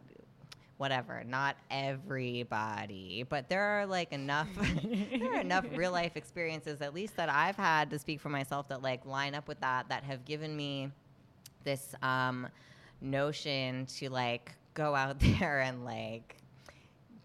[0.77, 4.47] whatever, not everybody, but there are like enough
[4.83, 8.69] there are enough real life experiences, at least that I've had to speak for myself,
[8.69, 10.89] that like line up with that, that have given me
[11.65, 12.47] this um,
[13.01, 16.37] notion to like go out there and like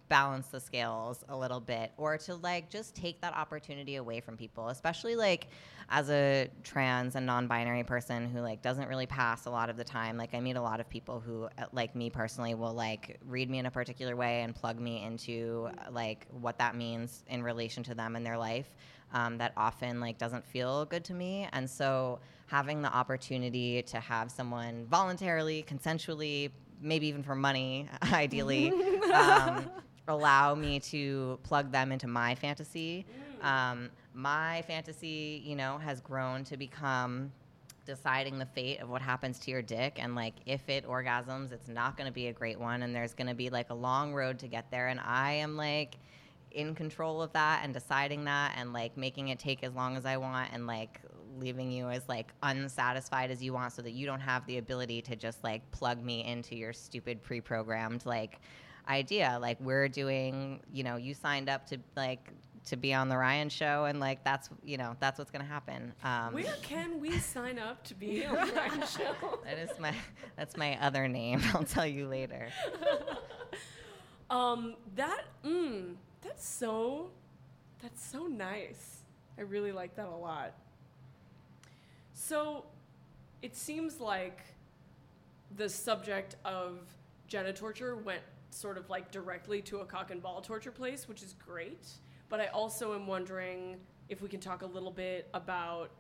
[0.08, 4.36] balance the scales a little bit or to like just take that opportunity away from
[4.36, 5.48] people especially like
[5.90, 9.84] as a trans and non-binary person who like doesn't really pass a lot of the
[9.84, 13.18] time like i meet a lot of people who uh, like me personally will like
[13.26, 17.42] read me in a particular way and plug me into like what that means in
[17.42, 18.74] relation to them and their life
[19.14, 21.48] um, that often like doesn't feel good to me.
[21.52, 26.50] And so having the opportunity to have someone voluntarily consensually
[26.82, 28.70] maybe even for money ideally
[29.12, 29.70] um,
[30.08, 33.06] allow me to plug them into my fantasy.
[33.42, 37.32] Um, my fantasy you know has grown to become
[37.84, 39.98] deciding the fate of what happens to your dick.
[40.00, 42.82] And like if it orgasms it's not going to be a great one.
[42.82, 44.88] And there's going to be like a long road to get there.
[44.88, 45.98] And i am like
[46.54, 50.06] in control of that and deciding that and like making it take as long as
[50.06, 51.00] i want and like
[51.36, 55.02] leaving you as like unsatisfied as you want so that you don't have the ability
[55.02, 58.38] to just like plug me into your stupid pre-programmed like
[58.88, 62.31] idea like we're doing you know you signed up to like
[62.66, 65.49] to be on the ryan show and like that's you know that's what's going to
[65.49, 65.92] happen.
[66.03, 69.38] Um, where can we sign up to be on the Ryan show?
[69.44, 69.94] That is my
[70.37, 71.42] that's my other name.
[71.55, 72.49] I'll tell you later.
[74.31, 77.11] Um that mm, that's so
[77.83, 79.03] that's so nice.
[79.38, 80.55] I really like that a lot.
[82.14, 82.64] So
[83.42, 84.40] it seems like
[85.55, 86.79] the subject of
[87.29, 88.23] genital torture went
[88.54, 91.88] sort of like directly to a cock and ball torture place, which is great.
[92.28, 93.76] But I also am wondering
[94.08, 95.90] if we can talk a little bit about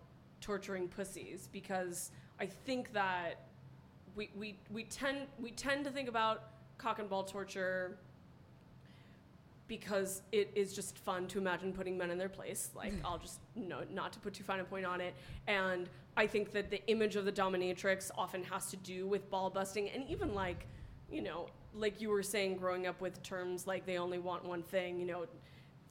[0.40, 3.46] torturing pussies because I think that
[4.14, 6.44] we, we, we tend we tend to think about
[6.78, 7.98] cock and ball torture
[9.66, 12.70] because it is just fun to imagine putting men in their place.
[12.76, 15.14] Like I'll just no, not to put too fine a point on it.
[15.46, 19.50] And I think that the image of the dominatrix often has to do with ball
[19.50, 20.66] busting, and even like,
[21.14, 24.62] you know, like you were saying, growing up with terms like they only want one
[24.62, 24.98] thing.
[24.98, 25.26] You know,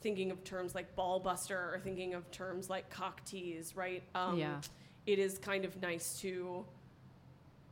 [0.02, 4.04] thinking of terms like ball buster or thinking of terms like cock tease, right?
[4.14, 4.60] Um, Yeah.
[5.06, 6.66] It is kind of nice to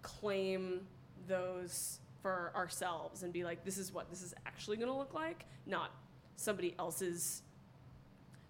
[0.02, 0.82] claim
[1.28, 5.14] those for ourselves and be like, this is what this is actually going to look
[5.14, 5.92] like, not
[6.36, 7.42] somebody else's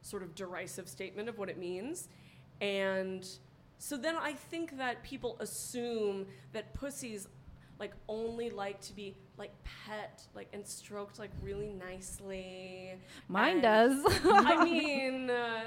[0.01, 2.07] sort of derisive statement of what it means.
[2.59, 3.27] And
[3.77, 7.27] so then I think that people assume that pussies
[7.81, 9.07] like only like to be
[9.41, 12.93] like pet like and stroked like really nicely.
[13.27, 13.95] Mine And- does.
[14.53, 15.63] I mean, uh,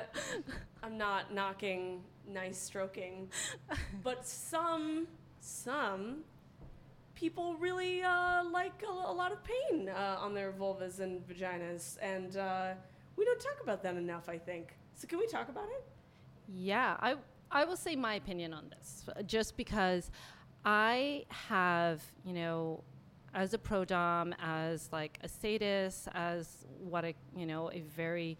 [0.84, 2.02] I'm not knocking
[2.40, 3.16] nice stroking,
[4.02, 5.08] but some
[5.40, 6.02] some
[7.22, 11.98] people really uh, like a, a lot of pain uh, on their vulvas and vaginas,
[12.00, 12.70] and uh,
[13.16, 14.28] we don't talk about that enough.
[14.28, 14.66] I think.
[14.94, 15.84] So can we talk about it?
[16.70, 17.16] Yeah, I
[17.50, 20.10] I will say my opinion on this, just because
[20.64, 22.82] I have, you know,
[23.34, 28.38] as a pro dom, as like a sadist, as what a you know a very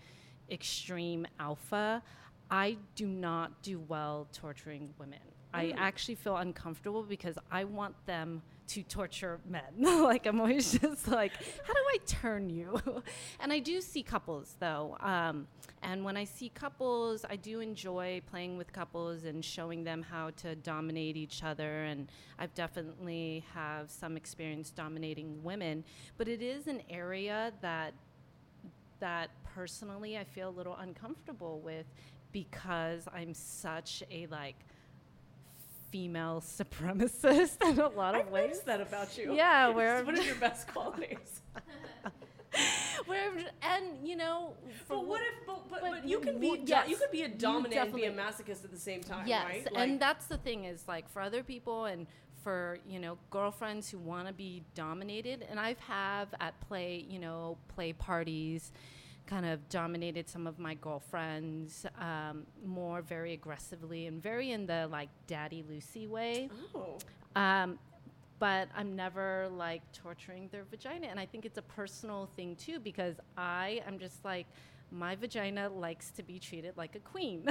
[0.51, 2.03] extreme alpha,
[2.51, 5.19] I do not do well torturing women.
[5.53, 5.79] I hmm.
[5.79, 9.63] actually feel uncomfortable because I want them to torture men.
[10.03, 12.81] like I'm always just like, how do I turn you?
[13.41, 15.47] and I do see couples though, um,
[15.83, 20.31] and when I see couples, I do enjoy playing with couples and showing them how
[20.37, 21.85] to dominate each other.
[21.85, 25.85] And I've definitely have some experience dominating women,
[26.17, 27.93] but it is an area that
[29.01, 31.85] that personally I feel a little uncomfortable with
[32.33, 34.57] because I'm such a like
[35.95, 38.61] female supremacist in a lot of I've ways.
[38.67, 39.33] that about you.
[39.35, 41.31] Yeah, where- what are your best qualities.
[43.07, 43.31] Where
[43.63, 44.55] and you know,
[44.89, 45.47] But what wh- if?
[45.47, 46.63] But, but, but you can be.
[46.65, 49.45] yes, you could be a dominant and be a masochist at the same time, yes,
[49.45, 49.69] right?
[49.75, 52.07] and that's the thing is like for other people and
[52.45, 57.19] for you know girlfriends who want to be dominated, and I've have at play you
[57.19, 58.71] know play parties,
[59.27, 64.89] kind of dominated some of my girlfriends um, more very aggressively and very in the
[64.91, 66.51] like daddy Lucy way.
[66.75, 66.99] oh.
[67.37, 67.79] Um,
[68.39, 71.07] but I'm never like torturing their vagina.
[71.07, 74.47] And I think it's a personal thing too because I am just like,
[74.91, 77.47] my vagina likes to be treated like a queen.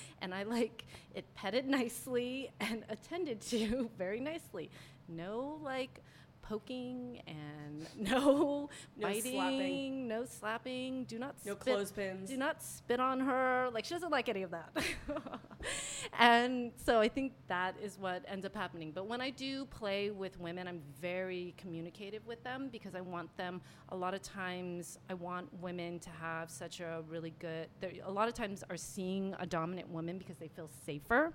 [0.20, 4.70] and I like it petted nicely and attended to very nicely.
[5.08, 6.02] No like
[6.48, 10.08] poking and no, No biting, slapping.
[10.08, 11.04] no slapping.
[11.04, 12.30] Do not No spit- clothespins.
[12.30, 13.68] Do not spit on her.
[13.72, 14.70] Like she doesn't like any of that.
[16.18, 18.92] and so I think that is what ends up happening.
[18.92, 23.34] But when I do play with women, I'm very communicative with them because I want
[23.36, 23.60] them.
[23.90, 27.68] A lot of times, I want women to have such a really good.
[28.04, 31.32] A lot of times, are seeing a dominant woman because they feel safer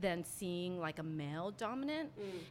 [0.00, 2.10] than seeing like a male dominant.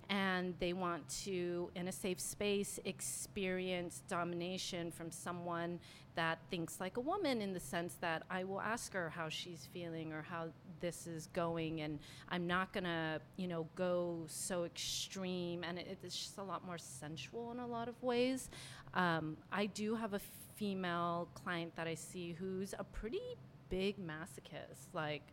[0.10, 5.80] And they want to in a safe space experience domination from someone
[6.16, 9.68] that thinks like a woman in the sense that I will ask her how she's
[9.74, 11.98] feeling or how this is going and
[12.30, 15.64] I'm not going to you know go so extreme.
[15.64, 18.50] And it, it's just a lot more sensual in a lot of ways.
[18.94, 20.22] Um, I do have a
[20.56, 23.22] female client that I see who's a pretty
[23.70, 25.24] big masochist like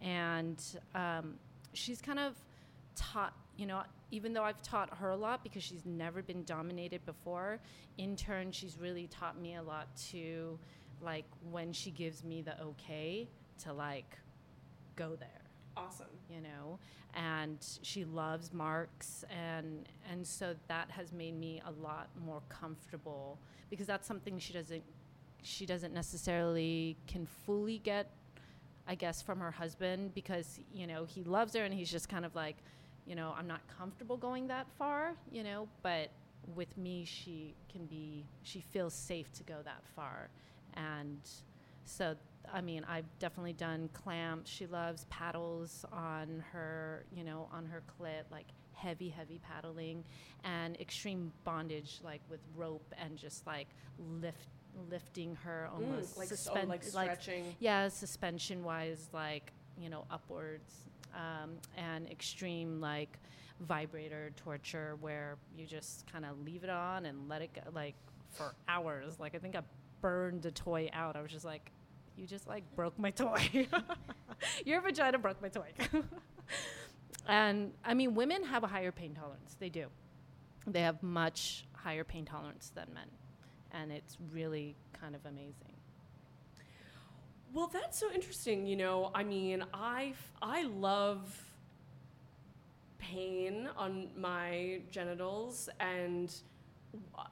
[0.00, 0.60] and
[0.94, 1.34] um,
[1.72, 2.34] she's kind of
[2.94, 7.04] taught you know even though i've taught her a lot because she's never been dominated
[7.06, 7.58] before
[7.98, 10.58] in turn she's really taught me a lot to
[11.00, 14.18] like when she gives me the okay to like
[14.96, 15.28] go there
[15.76, 16.06] awesome.
[16.30, 16.78] you know
[17.14, 23.38] and she loves marks and and so that has made me a lot more comfortable
[23.70, 24.82] because that's something she doesn't
[25.42, 28.10] she doesn't necessarily can fully get
[28.86, 32.24] i guess from her husband because you know he loves her and he's just kind
[32.24, 32.56] of like
[33.06, 36.10] you know i'm not comfortable going that far you know but
[36.54, 40.28] with me she can be she feels safe to go that far
[40.74, 41.18] and
[41.84, 42.16] so
[42.52, 44.50] I mean, I've definitely done clamps.
[44.50, 50.04] She loves paddles on her, you know, on her clit, like heavy, heavy paddling,
[50.44, 53.68] and extreme bondage, like with rope and just like
[54.20, 54.48] lift,
[54.90, 57.54] lifting her almost Mm, like, s- oh, like stretching.
[57.60, 60.72] yeah, suspension wise, like you know, upwards,
[61.14, 63.18] um, and extreme like
[63.60, 67.94] vibrator torture where you just kind of leave it on and let it go, like
[68.30, 69.18] for hours.
[69.20, 69.60] Like I think I
[70.00, 71.16] burned a toy out.
[71.16, 71.70] I was just like,
[72.16, 73.68] you just like broke my toy.
[74.66, 75.70] Your vagina broke my toy.
[77.26, 79.56] and I mean, women have a higher pain tolerance.
[79.58, 79.86] They do.
[80.66, 83.06] They have much higher pain tolerance than men.
[83.72, 85.72] And it's really kind of amazing.
[87.54, 88.66] Well, that's so interesting.
[88.66, 91.38] You know, I mean, I I love
[92.98, 96.34] pain on my genitals, and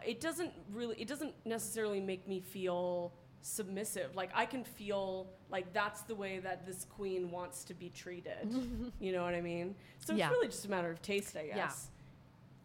[0.07, 3.13] it doesn't really, it doesn't necessarily make me feel
[3.43, 4.15] submissive.
[4.15, 8.53] Like I can feel like that's the way that this queen wants to be treated.
[9.01, 9.75] you know what I mean?
[10.05, 10.27] So Yeah.
[10.27, 11.57] it's really just a matter of taste, I guess.
[11.57, 11.71] Yeah.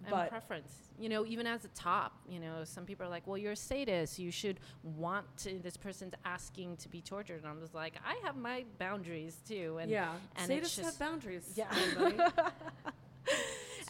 [0.06, 0.72] And but preference.
[0.98, 3.56] You know, even as a top, you know, some people are like, "Well, you're a
[3.56, 4.20] sadist.
[4.20, 8.20] You should want to." This person's asking to be tortured, and I'm just like, I
[8.26, 11.54] have my boundaries too, and yeah, and sadists it's have boundaries.
[11.56, 11.68] Yeah.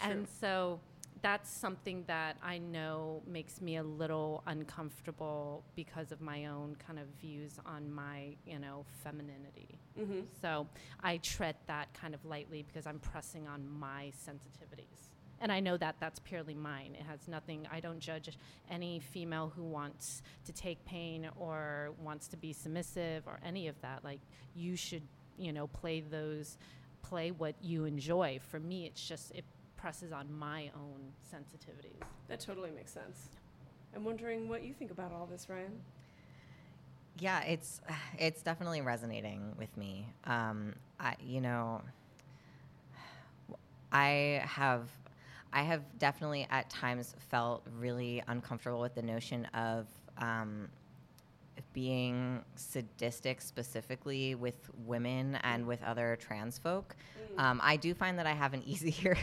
[0.01, 0.79] and so
[1.25, 6.99] that's something that I know makes me a little uncomfortable because of my own kind
[6.99, 9.79] of views on my, you know, femininity.
[9.99, 10.19] Mm-hmm.
[10.39, 10.67] So
[11.01, 15.04] I tread that kind of lightly because I'm pressing on my sensitivities.
[15.41, 16.95] And I know that that's purely mine.
[16.99, 18.37] It has nothing, I don't judge
[18.69, 23.79] any female who wants to take pain or wants to be submissive or any of
[23.81, 24.03] that.
[24.03, 24.21] Like,
[24.55, 25.03] you should,
[25.37, 26.57] you know, play those,
[27.03, 28.39] play what you enjoy.
[28.49, 29.43] For me, it's just, it
[29.77, 32.01] presses on my own sensitivities.
[32.27, 33.29] That totally makes sense.
[33.95, 35.73] I'm wondering what you think about all this, Ryan.
[37.19, 37.79] Yeah, it's
[38.19, 40.07] it's definitely resonating with me.
[40.25, 41.81] Um, I, you know,
[43.91, 44.89] I have
[45.55, 49.87] I have definitely at times felt really uncomfortable with the notion of
[50.17, 50.67] um,
[51.71, 56.97] being sadistic specifically with women and with other trans folk.
[57.37, 59.17] Um, I do find that I have an easier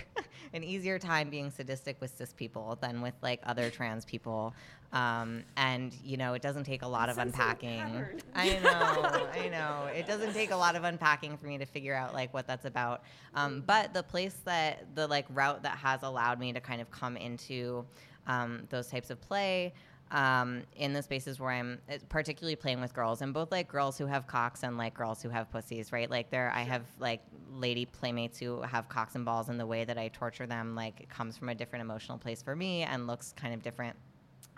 [0.54, 4.54] an easier time being sadistic with cis people than with like other trans people.
[4.92, 8.04] Um, and you know, it doesn't take a lot of unpacking.
[8.34, 9.88] I know, I know.
[9.94, 12.66] It doesn't take a lot of unpacking for me to figure out like what that's
[12.66, 13.02] about.
[13.34, 16.90] Um, but the place that the like route that has allowed me to kind of
[16.90, 17.86] come into
[18.26, 19.72] um, those types of play
[20.12, 23.96] um, in the spaces where I'm uh, particularly playing with girls and both like girls
[23.96, 26.08] who have cocks and like girls who have pussies, right?
[26.08, 29.84] Like there, I have like lady playmates who have cocks and balls, and the way
[29.84, 33.06] that I torture them like it comes from a different emotional place for me and
[33.06, 33.96] looks kind of different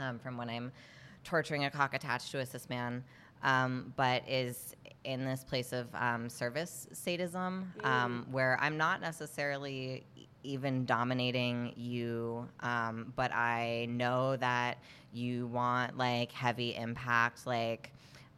[0.01, 0.73] um, from when I'm
[1.23, 3.05] torturing a cock attached to a cis man,
[3.45, 4.75] um, but is
[5.05, 10.05] in this place of um, service sadism um, where I'm not necessarily
[10.43, 14.79] even dominating you, um, but I know that
[15.15, 17.93] you want like heavy impact, like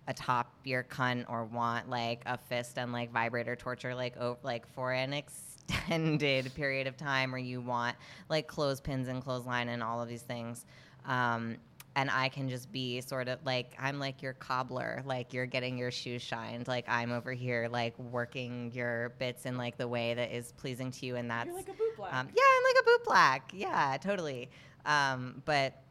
[0.09, 4.93] atop your cunt, or want like a fist and like vibrator torture, like like for
[4.93, 5.13] an
[5.69, 7.97] extended period of time, or you want
[8.29, 10.65] like clothespins and clothesline and all of these things.
[11.07, 11.57] Um,
[11.97, 15.79] and I can just be sort of like I'm like your cobbler, like you're getting
[15.79, 20.13] your shoes shined, like I'm over here like working your bits in like the way
[20.13, 22.13] that is pleasing to you, and that's You're like a boot black.
[22.15, 24.51] um, yeah, I'm like a boot black, yeah, totally.
[24.85, 25.83] Um, but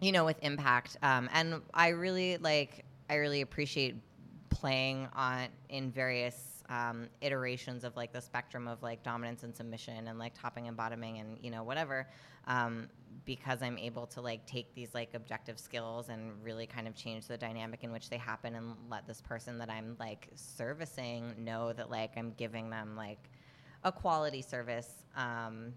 [0.00, 3.96] you know, with impact, um, and I really like I really appreciate
[4.50, 10.08] playing on in various um, iterations of like the spectrum of like dominance and submission
[10.08, 12.06] and like topping and bottoming and you know whatever
[12.46, 12.88] um,
[13.24, 17.26] because i'm able to like take these like objective skills and really kind of change
[17.26, 21.72] the dynamic in which they happen and let this person that i'm like servicing know
[21.72, 23.30] that like i'm giving them like
[23.84, 25.72] a quality service um,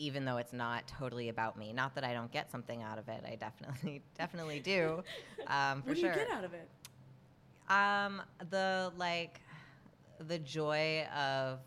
[0.00, 3.08] even though it's not totally about me not that i don't get something out of
[3.08, 5.02] it i definitely definitely do
[5.46, 6.68] um, for what do sure you get out of it?
[7.68, 9.40] um, the like
[10.26, 11.60] the joy of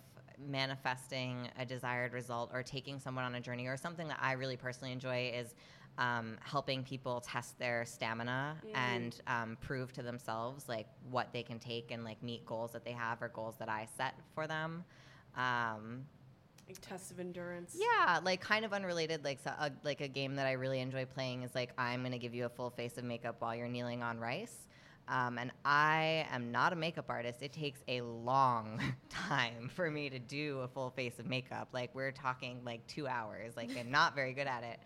[0.48, 4.58] manifesting a desired result or taking someone on a journey or something that I really
[4.58, 5.56] personally enjoy is
[5.98, 11.60] um, helping people test their stamina and um, prove to themselves like what they can
[11.60, 14.84] take and like meet goals that they have or goals that I set for them.
[15.38, 16.06] Um,
[16.68, 17.78] Like tests of endurance.
[17.78, 19.24] yeah, like kind of unrelated.
[19.24, 22.18] Like so, a, like a game that I really enjoy playing is like I'm gonna
[22.18, 24.56] give you a full face of makeup while you're kneeling on rice.
[25.08, 27.42] Um, and I am not a makeup artist.
[27.42, 31.70] It takes a long time for me to do a full face of makeup.
[31.74, 33.58] Like we're talking like two hours.
[33.58, 34.80] Like I'm not very good at it.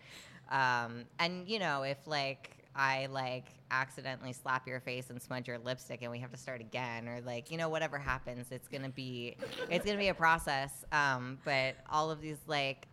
[0.52, 5.58] Um, and you know, if like I like accidentally slap your face and smudge your
[5.58, 8.88] lipstick and we have to start again, or like you know whatever happens, it's gonna
[8.88, 9.36] be
[9.68, 10.84] it's gonna be a process.
[10.92, 12.86] Um, but all of these like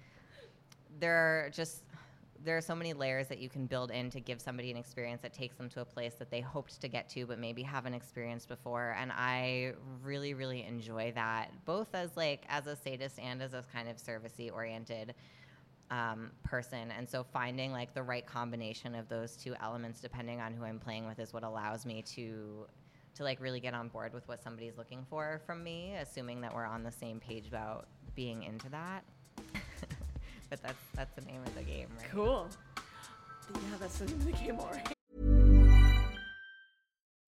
[0.99, 1.83] there are just
[2.43, 5.21] there are so many layers that you can build in to give somebody an experience
[5.21, 7.95] that takes them to a place that they hoped to get to but maybe haven't
[7.95, 9.73] experienced before and i
[10.03, 13.97] really really enjoy that both as like as a sadist and as a kind of
[13.97, 15.15] servicey oriented
[15.91, 20.53] um, person and so finding like the right combination of those two elements depending on
[20.53, 22.65] who i'm playing with is what allows me to
[23.13, 26.53] to like really get on board with what somebody's looking for from me assuming that
[26.53, 29.03] we're on the same page about being into that
[30.49, 32.47] but that's that's the name of the game right Cool.
[33.53, 34.91] Yeah, that's the name of the game, all right.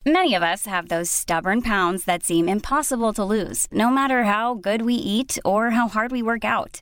[0.05, 4.53] Many of us have those stubborn pounds that seem impossible to lose, no matter how
[4.53, 6.81] good we eat or how hard we work out.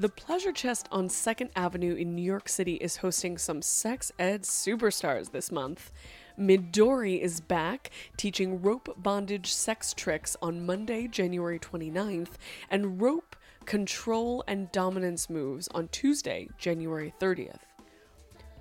[0.00, 4.42] The Pleasure Chest on 2nd Avenue in New York City is hosting some sex ed
[4.42, 5.90] superstars this month.
[6.38, 12.34] Midori is back, teaching rope bondage sex tricks on Monday, January 29th,
[12.70, 13.34] and rope
[13.64, 17.58] control and dominance moves on Tuesday, January 30th.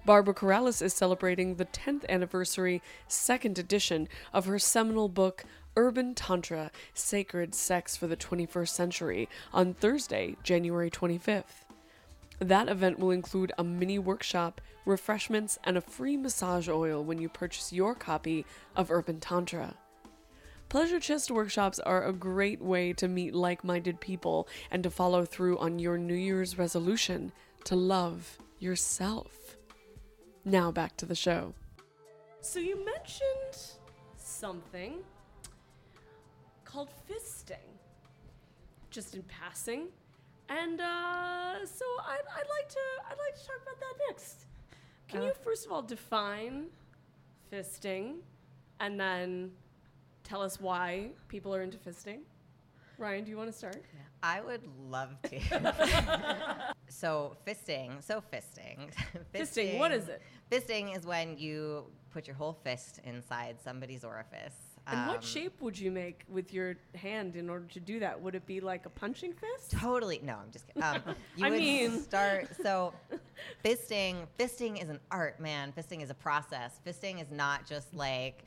[0.07, 5.43] Barbara Carrellas is celebrating the 10th anniversary, second edition of her seminal book,
[5.77, 11.65] Urban Tantra Sacred Sex for the 21st Century, on Thursday, January 25th.
[12.39, 17.29] That event will include a mini workshop, refreshments, and a free massage oil when you
[17.29, 18.43] purchase your copy
[18.75, 19.75] of Urban Tantra.
[20.67, 25.25] Pleasure Chest workshops are a great way to meet like minded people and to follow
[25.25, 27.31] through on your New Year's resolution
[27.65, 29.55] to love yourself.
[30.43, 31.53] Now back to the show.
[32.41, 33.77] So, you mentioned
[34.15, 35.03] something
[36.77, 37.69] called fisting,
[38.91, 39.87] just in passing.
[40.47, 44.45] And uh, so I'd, I'd like to I'd like to talk about that next.
[45.07, 46.67] Can you first of all define
[47.51, 48.17] fisting,
[48.79, 49.53] and then
[50.23, 52.19] tell us why people are into fisting?
[52.99, 53.81] Ryan, do you want to start?
[54.21, 55.39] I would love to.
[56.89, 58.91] so fisting, so fisting.
[59.33, 60.21] Fisting, what is it?
[60.51, 64.66] Fisting is when you put your whole fist inside somebody's orifice.
[64.89, 68.19] And Um, what shape would you make with your hand in order to do that?
[68.21, 69.71] Would it be like a punching fist?
[69.71, 70.21] Totally.
[70.23, 70.83] No, I'm just kidding.
[70.83, 71.01] Um,
[71.35, 72.47] you I would mean- start.
[72.61, 72.93] So,
[73.65, 74.15] fisting.
[74.39, 75.73] Fisting is an art, man.
[75.77, 76.79] Fisting is a process.
[76.85, 78.45] Fisting is not just like,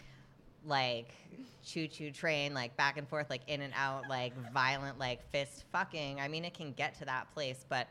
[0.65, 1.13] like,
[1.63, 5.65] choo choo train, like back and forth, like in and out, like violent, like fist
[5.73, 6.21] fucking.
[6.21, 7.89] I mean, it can get to that place, but.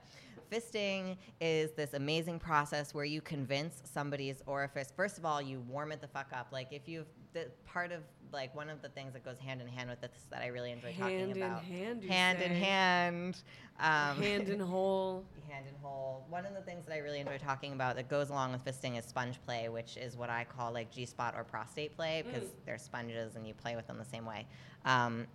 [0.51, 4.91] Fisting is this amazing process where you convince somebody's orifice.
[4.95, 6.47] First of all, you warm it the fuck up.
[6.51, 9.67] Like if you, the part of like one of the things that goes hand in
[9.67, 11.63] hand with this that I really enjoy Hand talking in about.
[11.63, 12.59] hand, you hand in say.
[12.59, 13.41] hand.
[13.79, 13.85] Um,
[14.21, 15.23] Hand in hole.
[15.49, 16.25] hand in hole.
[16.29, 18.97] One of the things that I really enjoy talking about that goes along with fisting
[18.99, 22.49] is sponge play, which is what I call like G spot or prostate play because
[22.65, 24.45] they're sponges and you play with them the same way.
[24.85, 25.27] Um,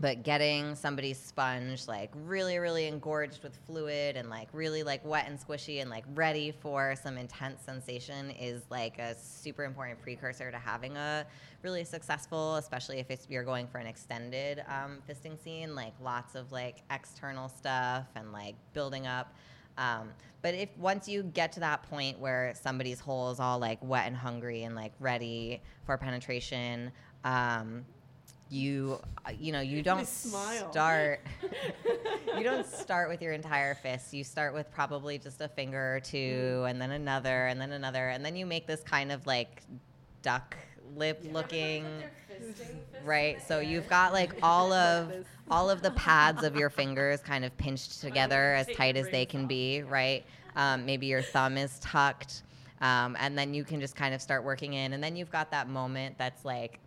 [0.00, 5.26] but getting somebody's sponge like really, really engorged with fluid and like really like wet
[5.28, 10.50] and squishy and like ready for some intense sensation is like a super important precursor
[10.50, 11.26] to having a
[11.62, 16.50] really successful, especially if you're going for an extended um, fisting scene, like lots of
[16.50, 19.34] like external stuff and like building up.
[19.76, 20.08] Um,
[20.40, 24.06] but if once you get to that point where somebody's hole is all like wet
[24.06, 26.90] and hungry and like ready for penetration,
[27.24, 27.84] um,
[28.50, 31.20] you uh, you know you don't start
[32.36, 34.12] you don't start with your entire fist.
[34.12, 38.08] You start with probably just a finger or two and then another and then another.
[38.08, 39.62] And then you make this kind of like
[40.22, 40.56] duck
[40.96, 41.86] lip looking
[43.04, 43.40] right?
[43.46, 45.12] So you've got like all of
[45.50, 49.24] all of the pads of your fingers kind of pinched together as tight as they
[49.24, 50.24] can be right?
[50.56, 52.42] Um, maybe your thumb is tucked
[52.80, 54.94] um, and then you can just kind of start working in.
[54.94, 56.80] And then you've got that moment that's like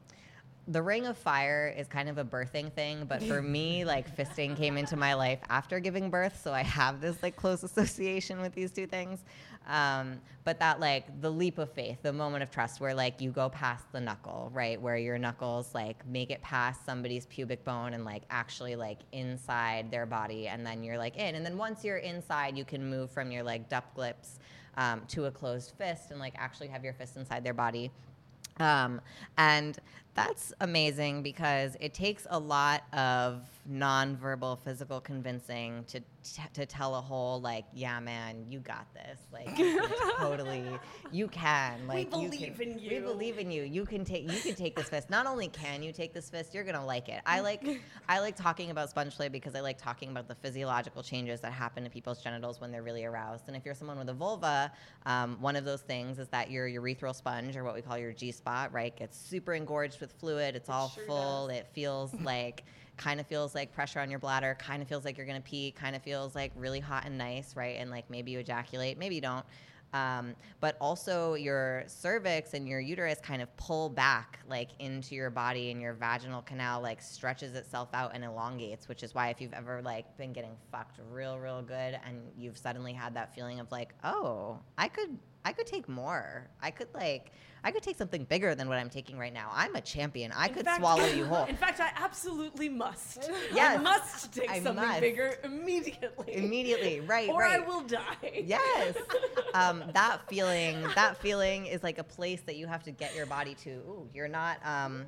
[0.67, 4.55] the ring of fire is kind of a birthing thing, but for me, like fisting
[4.55, 8.53] came into my life after giving birth, so I have this like close association with
[8.53, 9.23] these two things.
[9.67, 13.31] Um, but that like the leap of faith, the moment of trust, where like you
[13.31, 17.93] go past the knuckle, right, where your knuckles like make it past somebody's pubic bone
[17.93, 21.83] and like actually like inside their body, and then you're like in, and then once
[21.83, 24.39] you're inside, you can move from your like duck lips
[24.77, 27.91] um, to a closed fist and like actually have your fist inside their body.
[28.59, 29.01] Um,
[29.37, 29.77] and
[30.15, 33.41] that's amazing because it takes a lot of
[33.71, 36.01] nonverbal physical convincing to
[36.53, 39.19] to tell a whole like, yeah, man, you got this.
[39.31, 39.55] Like,
[40.17, 40.63] totally,
[41.11, 41.87] you can.
[41.87, 42.89] Like, you believe can, in you.
[42.89, 43.63] We believe in you.
[43.63, 44.31] You can take.
[44.31, 45.09] You can take this fist.
[45.09, 47.21] Not only can you take this fist, you're gonna like it.
[47.25, 47.81] I like.
[48.09, 51.53] I like talking about sponge play because I like talking about the physiological changes that
[51.53, 53.47] happen to people's genitals when they're really aroused.
[53.47, 54.71] And if you're someone with a vulva,
[55.05, 58.13] um, one of those things is that your urethral sponge, or what we call your
[58.13, 60.55] G spot, right, gets super engorged with fluid.
[60.55, 61.47] It's all full.
[61.49, 62.63] It feels like
[63.03, 65.71] kind of feels like pressure on your bladder, kind of feels like you're gonna pee,
[65.71, 67.77] kind of feels like really hot and nice, right?
[67.77, 69.45] And like maybe you ejaculate, maybe you don't.
[69.93, 75.29] Um, but also your cervix and your uterus kind of pull back like into your
[75.29, 79.39] body and your vaginal canal like stretches itself out and elongates, which is why if
[79.39, 83.59] you've ever like been getting fucked real, real good and you've suddenly had that feeling
[83.59, 86.47] of like, oh, I could I could take more.
[86.61, 87.33] I could like
[87.65, 89.49] I could take something bigger than what I'm taking right now.
[89.53, 90.31] I'm a champion.
[90.33, 91.45] I In could fact- swallow you whole.
[91.45, 93.29] In fact, I absolutely must.
[93.29, 94.99] I Yes, must take I something must.
[94.99, 96.35] bigger immediately.
[96.35, 97.61] Immediately, right, or right.
[97.61, 98.43] I will die.
[98.45, 98.95] Yes.
[99.53, 103.25] um, that feeling, that feeling is like a place that you have to get your
[103.25, 103.69] body to.
[103.69, 104.57] Ooh, you're not.
[104.65, 105.05] Um,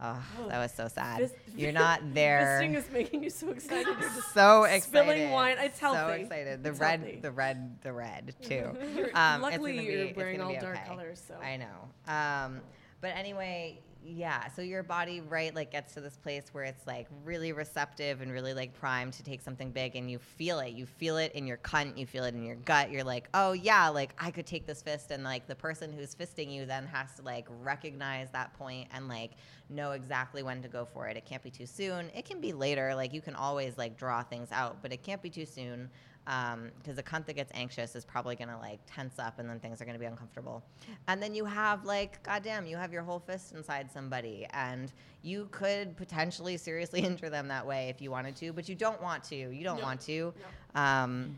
[0.00, 1.18] oh, that was so sad.
[1.20, 2.60] Fist- you're not there.
[2.62, 3.86] Fisting is making you so excited.
[3.86, 4.82] You're just so excited.
[4.84, 5.56] spilling wine.
[5.60, 5.98] It's healthy.
[5.98, 6.62] So excited.
[6.62, 7.20] The It's red, healthy.
[7.20, 8.76] the red, the red too.
[9.14, 12.12] Um, luckily, you're be- it's wearing all be dark colors, so I know.
[12.12, 12.60] Um,
[13.00, 14.48] but anyway, yeah.
[14.48, 18.32] So your body, right, like gets to this place where it's like really receptive and
[18.32, 20.72] really like primed to take something big, and you feel it.
[20.72, 21.98] You feel it in your cunt.
[21.98, 22.90] You feel it in your gut.
[22.90, 26.14] You're like, oh yeah, like I could take this fist, and like the person who's
[26.14, 29.32] fisting you then has to like recognize that point and like
[29.68, 31.16] know exactly when to go for it.
[31.16, 32.10] It can't be too soon.
[32.14, 32.94] It can be later.
[32.94, 35.90] Like you can always like draw things out, but it can't be too soon
[36.24, 39.80] because the cunt that gets anxious is probably gonna like tense up and then things
[39.80, 40.62] are gonna be uncomfortable.
[41.08, 44.92] And then you have like, goddamn, you have your whole fist inside somebody and
[45.22, 49.02] you could potentially seriously injure them that way if you wanted to, but you don't
[49.02, 49.36] want to.
[49.36, 50.32] You don't want to.
[50.74, 51.34] Um,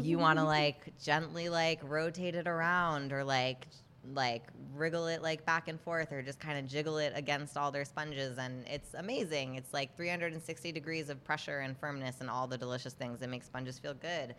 [0.00, 3.66] you want to like gently like rotate it around or like
[4.14, 4.44] like
[4.74, 7.84] wriggle it like back and forth or just kind of jiggle it against all their
[7.84, 9.56] sponges and it's amazing.
[9.56, 13.42] It's like 360 degrees of pressure and firmness and all the delicious things that make
[13.42, 14.34] sponges feel good.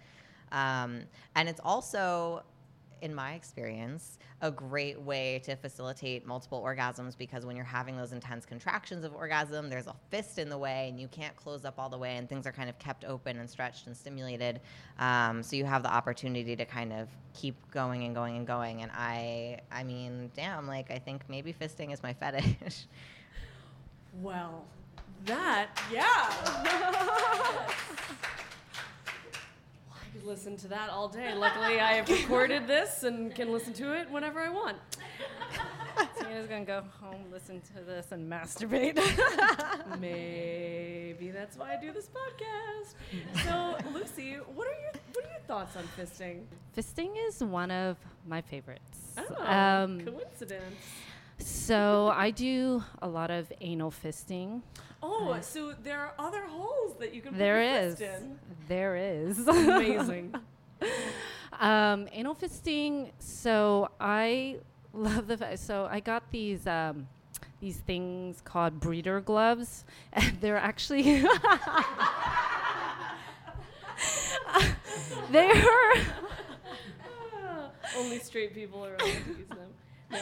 [0.51, 1.03] Um,
[1.35, 2.43] and it's also
[3.01, 8.11] in my experience, a great way to facilitate multiple orgasms because when you're having those
[8.11, 11.79] intense contractions of orgasm, there's a fist in the way and you can't close up
[11.79, 14.61] all the way, and things are kind of kept open and stretched and stimulated.
[14.99, 18.81] Um, so you have the opportunity to kind of keep going and going and going.
[18.81, 22.85] And I, I mean, damn, like I think maybe fisting is my fetish.
[24.21, 24.65] Well,
[25.25, 26.03] that, yeah.
[26.05, 27.75] I
[30.21, 31.33] could listen to that all day.
[31.33, 34.77] Luckily, I have recorded this and can listen to it whenever I want.
[36.19, 38.97] Tina's gonna go home, listen to this, and masturbate.
[39.99, 42.93] Maybe that's why I do this podcast.
[43.43, 46.43] So, Lucy, what are your what are your thoughts on fisting?
[46.77, 47.97] Fisting is one of
[48.27, 49.15] my favorites.
[49.17, 50.75] Oh, Um, coincidence.
[51.39, 54.61] so I do a lot of anal fisting.
[55.03, 57.97] Oh, so there are other holes that you can There is.
[57.97, 58.39] fist in.
[58.67, 59.47] There is.
[59.47, 60.33] Amazing.
[61.59, 63.11] um, anal fisting.
[63.19, 64.57] So I
[64.93, 65.37] love the.
[65.37, 67.07] fa- So I got these um,
[67.59, 71.23] these things called breeder gloves, and they're actually.
[75.31, 75.63] they're.
[77.97, 79.69] Only straight people are allowed to use them.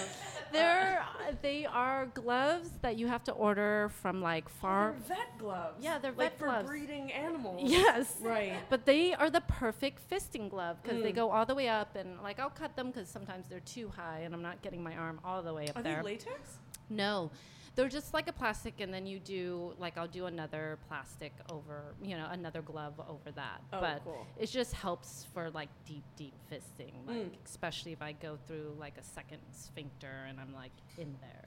[0.51, 0.59] No.
[0.59, 1.05] They're
[1.43, 4.95] they are gloves that you have to order from like far.
[5.07, 5.77] They're vet gloves.
[5.83, 7.69] Yeah, they're like vet for breeding animals.
[7.71, 8.15] Yes.
[8.19, 8.53] Right.
[8.67, 11.15] But they are the perfect fisting glove because they Mm.
[11.17, 14.21] go all the way up and like I'll cut them because sometimes they're too high
[14.25, 15.97] and I'm not getting my arm all the way up Are there.
[15.97, 16.57] they latex?
[16.89, 17.29] No,
[17.79, 21.95] they're just like a plastic, and then you do like I'll do another plastic over,
[22.03, 23.61] you know, another glove over that.
[23.71, 24.27] Oh, but cool.
[24.37, 27.31] it just helps for like deep, deep fisting, like Mm.
[27.45, 31.45] especially if I go through like a second sphincter and I'm like in there.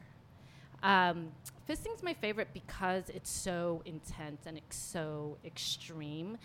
[0.83, 1.33] Um,
[1.67, 6.39] fisting's my favorite because it's so intense and it's so extreme.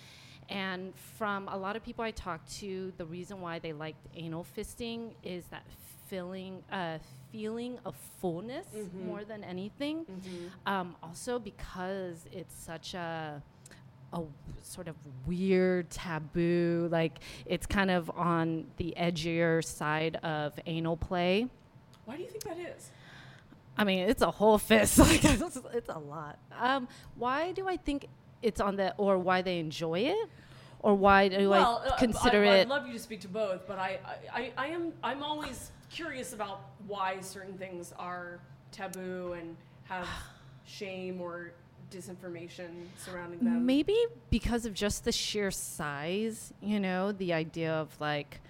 [0.50, 4.46] And from a lot of people I talk to, the reason why they liked anal
[4.58, 5.64] fisting is that
[6.08, 7.00] filling, uh,
[7.38, 8.66] feeling of fullness
[9.06, 10.06] more than anything.
[10.66, 13.44] Um, also because it's such a
[14.14, 14.22] a
[14.64, 14.96] sort of
[15.28, 21.48] weird taboo, like it's kind of on the edgier side of anal play.
[22.06, 22.90] Why do you think that is?
[23.78, 24.98] I mean, it's a whole fist.
[25.08, 26.40] Like it's, it's a lot.
[26.60, 28.08] Um, why do I think
[28.42, 30.30] it's on the, or why they enjoy it,
[30.80, 32.62] or why do well, I uh, consider I, it?
[32.62, 34.00] I'd love you to speak to both, but I,
[34.34, 38.39] I, I, I am I'm always curious about why certain things are
[38.72, 40.08] taboo and have
[40.66, 41.52] shame or
[41.91, 42.68] disinformation
[42.98, 43.66] surrounding them.
[43.66, 43.98] Maybe
[44.30, 48.41] because of just the sheer size, you know, the idea of like,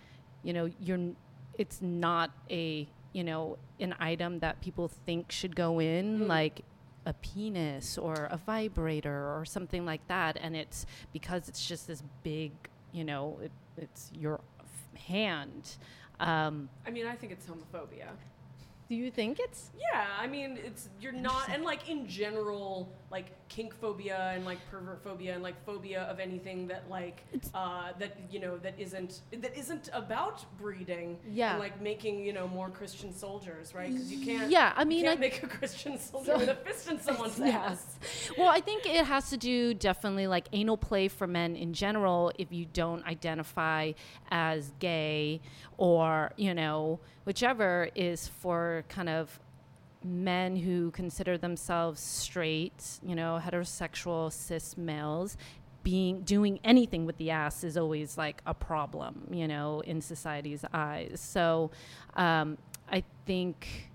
[0.44, 1.12] you know, you're
[1.58, 6.28] it's not a, you know, an item that people think should go in, Mm.
[6.28, 6.62] like
[7.06, 10.38] a penis or a vibrator or something like that.
[10.42, 12.52] And it's because it's just this big,
[12.92, 14.42] you know, it, it's your
[15.08, 15.78] hand.
[16.20, 18.10] Um, I mean, I think it's homophobia.
[18.90, 19.70] do you think it's?
[19.78, 24.58] Yeah, I mean, it's you're not, and like in general, like kink phobia and like
[24.70, 29.22] pervert phobia and like phobia of anything that like uh, that you know that isn't
[29.32, 31.52] that isn't about breeding Yeah.
[31.52, 34.98] and like making you know more Christian soldiers right because you can't Yeah, I mean,
[35.00, 37.98] you can't I- make a Christian soldier with a fist in someone's ass.
[38.38, 42.34] Well, I think it has to do definitely like anal play for men in general.
[42.38, 43.94] If you don't identify
[44.30, 45.40] as gay
[45.78, 49.40] or, you know, whichever is for kind of
[50.08, 55.38] men who consider themselves straight, you know, heterosexual cis males.
[55.84, 60.66] Being doing anything with the ass is always like a problem, you know, in society's
[60.74, 61.22] eyes.
[61.22, 61.72] So,
[62.16, 62.58] um,
[62.92, 63.90] I think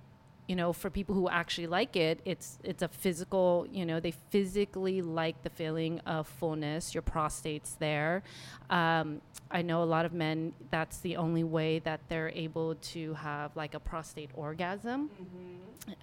[0.53, 4.11] you know for people who actually like it it's it's a physical you know they
[4.11, 6.93] physically like the feeling of fullness.
[6.95, 8.23] Your prostate's there.
[8.69, 13.15] Um, i know a lot of men that's the only way that they're able to
[13.15, 15.09] have like a prostate orgasm.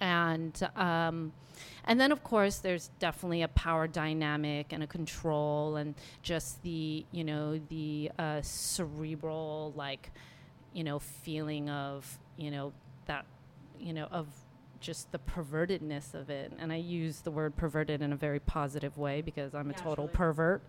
[0.00, 1.32] And um,
[1.84, 7.04] and then of course there's definitely a power dynamic and a control and just the
[7.12, 10.10] you know the uh, cerebral like
[10.72, 12.72] you know feeling of you know
[13.06, 13.24] that
[13.80, 14.26] you know of
[14.80, 16.52] just the pervertedness of it.
[16.58, 20.08] And i use the word perverted in a very positive way because i'm a total
[20.08, 20.62] pervert.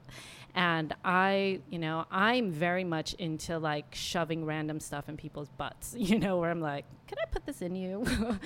[0.53, 5.95] And i you know i'm very much into like shoving random stuff in people's butts
[5.97, 8.05] you know where i'm like can i put this in you?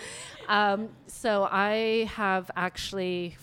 [0.48, 3.36] Um, so i have actually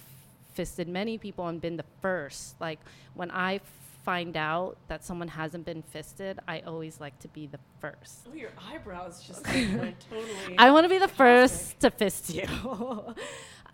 [0.53, 2.61] fisted many people and been the first.
[2.61, 2.79] Like
[3.15, 3.61] when i
[4.05, 8.35] find out that someone hasn't been fisted i always like to be the first Oh,
[8.35, 10.59] your eyebrows just like, went totally.
[10.59, 12.45] I want to be the first to fist you.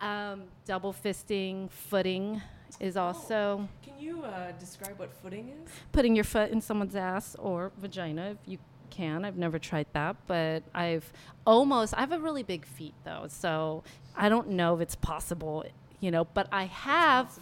[0.01, 2.41] um, double fisting, footing
[2.79, 5.71] is also Can you uh, describe what footing is?
[5.91, 8.57] putting your foot in someone's ass or vagina if you
[8.89, 9.25] can.
[9.25, 11.11] I've never tried that, but I've
[11.45, 13.83] almost, I have a really big feet though, so
[14.15, 15.65] I don't know if it's possible,
[15.99, 17.37] you know, but I have.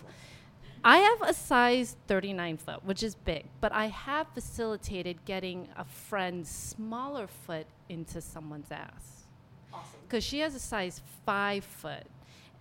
[0.87, 5.83] I have a size 39 foot, which is big, but I have facilitated getting a
[5.83, 9.27] friend's smaller foot into someone's ass
[9.73, 9.99] Awesome.
[10.03, 12.05] because she has a size five foot.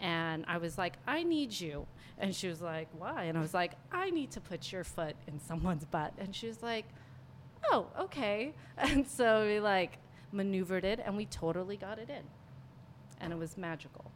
[0.00, 1.86] And I was like, I need you.
[2.18, 3.24] And she was like, why?
[3.24, 6.12] And I was like, I need to put your foot in someone's butt.
[6.18, 6.86] And she was like,
[7.70, 8.54] oh, okay.
[8.76, 9.98] And so we like
[10.32, 12.24] maneuvered it and we totally got it in.
[13.20, 14.10] And it was magical.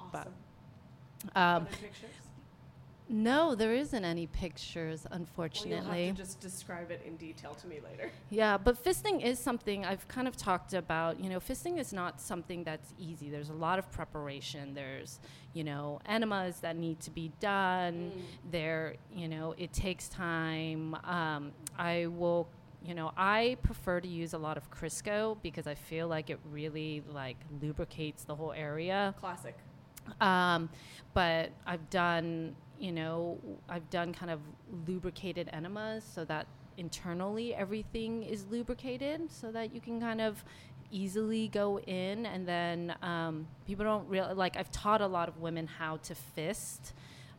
[0.00, 0.32] Awesome.
[1.36, 2.10] Um, Other pictures?
[3.08, 5.06] No, there isn't any pictures,
[5.68, 8.10] Well, you'll have to just describe it in detail to me later.
[8.30, 11.20] Yeah, but fisting is something I've kind of talked about.
[11.20, 13.30] You know, fisting is not something that's easy.
[13.30, 14.74] There's a lot of preparation.
[14.74, 15.20] There's,
[15.52, 18.10] you know, enemas that need to be done.
[18.50, 20.96] There, you know, it takes time.
[21.04, 22.48] Um, I will,
[22.84, 26.40] you know, I prefer to use a lot of Crisco because I feel like it
[26.50, 29.14] really like lubricates the whole area.
[29.20, 29.56] Classic.
[30.20, 30.68] Um,
[31.14, 34.40] but I've done, you know, I've done kind of
[34.86, 36.46] lubricated enemas so that
[36.76, 40.44] internally everything is lubricated so that you can kind of
[40.90, 45.38] easily go in and then um, people don't really like I've taught a lot of
[45.38, 46.92] women how to fist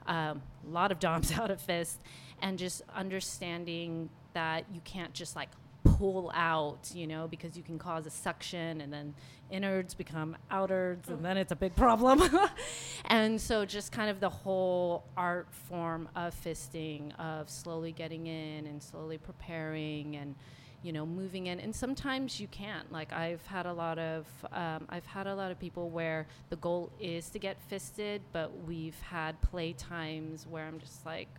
[0.05, 2.01] um, a lot of doms how to fist
[2.41, 5.49] and just understanding that you can't just like
[5.83, 9.15] pull out, you know, because you can cause a suction and then
[9.49, 12.21] innards become outards and then it's a big problem.
[13.05, 18.67] and so just kind of the whole art form of fisting, of slowly getting in
[18.67, 20.35] and slowly preparing and
[20.83, 24.85] you know moving in and sometimes you can't like i've had a lot of um,
[24.89, 28.99] i've had a lot of people where the goal is to get fisted but we've
[29.01, 31.29] had play times where i'm just like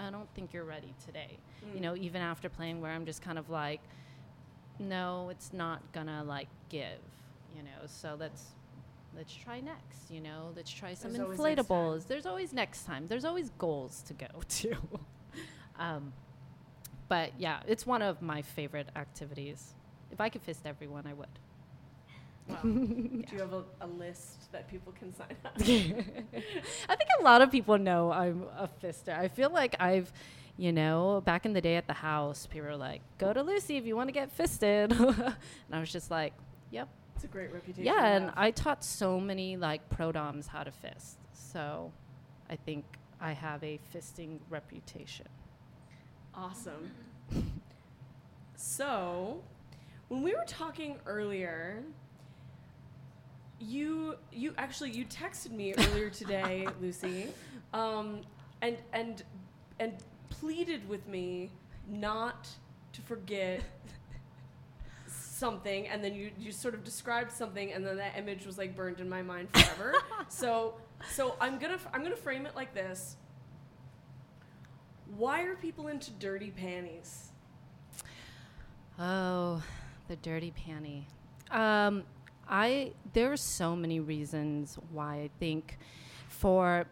[0.00, 1.38] i don't think you're ready today.
[1.74, 3.80] You know even after playing where i'm just kind of like
[4.78, 6.98] no it's not gonna like give
[7.56, 7.86] you know?
[7.86, 8.46] So let's
[9.16, 10.50] let's try next you know?
[10.56, 12.06] Let's try some There's always inflatables.
[12.08, 13.06] there's always next time.
[13.08, 14.74] There's always goals to go to.
[15.78, 16.12] Um,
[17.08, 19.74] but yeah it's one of my favorite activities.
[20.10, 21.28] If i could fist everyone i would
[22.48, 22.56] Wow.
[22.62, 25.52] Do you have a, a list that people can sign up?
[25.58, 29.18] I think a lot of people know I'm a fister.
[29.18, 30.12] I feel like I've,
[30.58, 33.76] you know, back in the day at the house, people were like, "Go to Lucy
[33.78, 35.34] if you want to get fisted," and
[35.72, 36.34] I was just like,
[36.70, 37.84] "Yep, It's a great reputation.
[37.84, 38.30] yeah." And.
[38.36, 41.92] I taught so many like pro doms how to fist, so
[42.50, 42.84] I think
[43.20, 45.28] I have a fisting reputation.
[46.34, 46.90] Awesome.
[48.56, 49.40] so,
[50.08, 51.82] when we were talking earlier,
[53.60, 57.28] you you actually you texted me earlier today, Lucy,
[57.72, 58.20] um,
[58.62, 59.22] and and
[59.80, 59.92] and
[60.30, 61.50] pleaded with me
[61.88, 62.48] not
[62.92, 63.62] to forget
[65.06, 68.76] something and then you, you sort of described something and then that image was like
[68.76, 69.94] burned in my mind forever
[70.28, 70.74] so
[71.12, 73.16] So I'm gonna I'm gonna frame it like this.
[75.16, 77.30] Why are people into dirty panties?
[78.98, 79.62] Oh,
[80.08, 81.04] the dirty panty.
[81.50, 82.04] Um,
[82.48, 85.78] I there are so many reasons why I think
[86.28, 86.84] for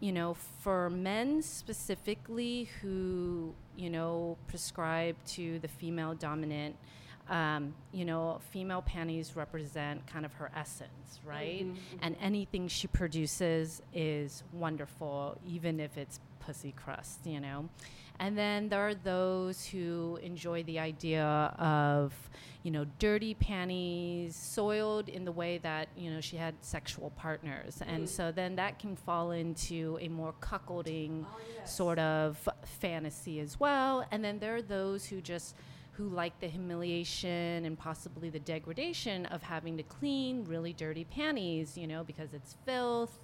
[0.00, 6.76] you know for men specifically who you know prescribe to the female dominant
[7.28, 11.66] um, you know female panties represent kind of her essence right?
[12.02, 17.68] And anything she produces is wonderful even if it's pussy crust you know
[18.18, 21.24] and then there are those who enjoy the idea
[21.58, 22.12] of,
[22.62, 27.82] you know, dirty panties, soiled in the way that, you know, she had sexual partners.
[27.86, 31.24] And so then that can fall into a more cuckolding
[31.64, 34.06] sort of fantasy as well.
[34.10, 35.54] And then there are those who just
[35.92, 41.78] who like the humiliation and possibly the degradation of having to clean really dirty panties,
[41.78, 43.18] you know, because it's filth.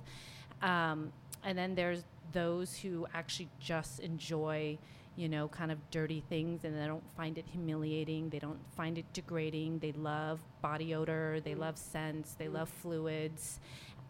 [0.63, 1.13] Um,
[1.45, 4.79] and then there's those who actually just enjoy,
[5.17, 8.31] you know, kind of dirty things and they don't find it humiliating.
[8.31, 9.79] They don't find it degrading.
[9.79, 11.41] They love body odor.
[11.45, 12.35] They love scents.
[12.35, 13.61] They love fluids.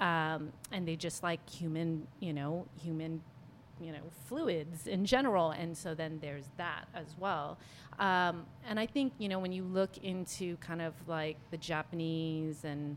[0.00, 3.20] Um, and they just like human, you know, human
[3.80, 7.58] you know fluids in general and so then there's that as well
[7.98, 12.64] um, and i think you know when you look into kind of like the japanese
[12.64, 12.96] and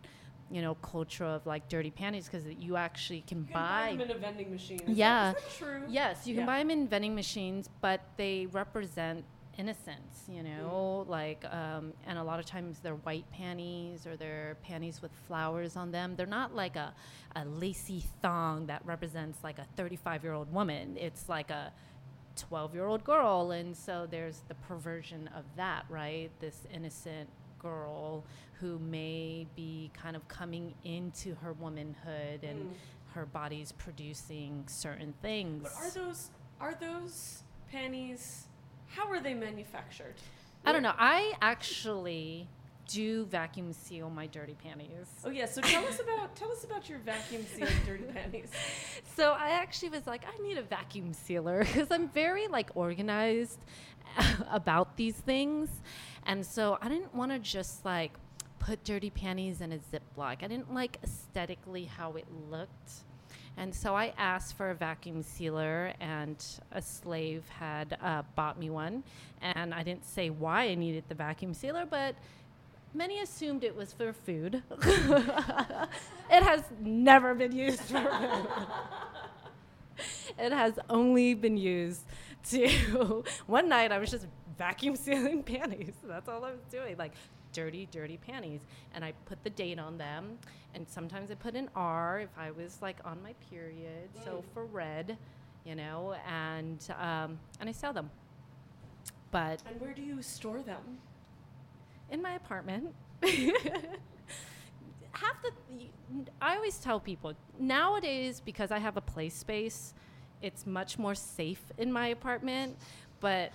[0.52, 3.92] you know culture of like dirty panties because you actually can, You can buy, buy
[3.98, 4.82] them in a vending machine.
[4.88, 5.82] Is yeah is that true?
[5.90, 6.46] yes you can Yeah.
[6.46, 9.26] buy them in vending machines but they represent
[9.58, 14.58] innocence you know like um, and a lot of times they're white panties or they're
[14.64, 16.94] panties with flowers on them they're not like a,
[17.38, 21.72] a lacy thong that represents like a 35 year old woman it's like a
[22.36, 27.30] 12 year old girl and so there's the perversion of that right this innocent
[27.60, 28.26] girl
[28.60, 32.74] who may be kind of coming into her womanhood and hmm.
[33.14, 36.30] her body's producing certain things But are those
[36.60, 38.48] are those panties?
[38.88, 40.16] How are they manufactured?
[40.66, 40.94] I don't know.
[40.98, 42.48] I actually
[42.88, 45.08] do vacuum seal my dirty panties.
[45.24, 45.46] Oh yeah.
[45.46, 48.50] So tell us about tell us about your vacuum sealed dirty panties.
[49.16, 53.60] So I actually was like, I need a vacuum sealer because I'm very like organized
[54.52, 55.70] about these things,
[56.26, 58.12] and so I didn't want to just like
[58.66, 60.38] put dirty panties in a Ziploc.
[60.42, 63.04] I didn't like aesthetically how it looked.
[63.58, 68.72] And so I asked for a vacuum sealer, and a slave had uh, bought me
[68.72, 69.04] one.
[69.42, 72.16] And I didn't say why I needed the vacuum sealer, but
[72.94, 74.64] many assumed it was for food.
[74.82, 78.48] it has never been used for food.
[80.40, 82.02] it has only been used
[82.50, 83.24] to.
[83.46, 84.26] One night I was just
[84.58, 85.94] vacuum sealing panties.
[86.04, 86.98] That's all I was doing.
[86.98, 87.14] Like,
[87.56, 88.62] dirty, dirty panties.
[88.94, 90.38] And I put the date on them.
[90.76, 94.10] And sometimes I put an R if I was like on my period.
[94.26, 95.18] So for red,
[95.66, 98.12] you know, and um, and I sell them.
[99.32, 101.00] But And where do you store them?
[102.12, 102.94] in my apartment.
[103.24, 103.32] Half
[105.44, 105.52] the,
[106.42, 109.94] I always tell people nowadays because I have a play space,
[110.42, 112.78] it's much more safe in my apartment.
[113.22, 113.52] But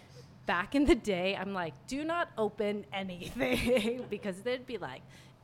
[0.50, 5.02] back in the day, I'm like, do not open anything because there'd be like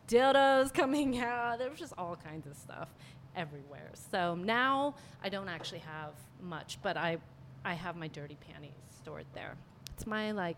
[0.08, 1.60] dildos coming out.
[1.60, 2.88] There was just all kinds of stuff
[3.36, 3.92] everywhere.
[4.10, 6.10] So now I don't actually have
[6.42, 7.18] much, but I,
[7.64, 9.54] I have my dirty panties stored there.
[9.94, 10.56] It's my like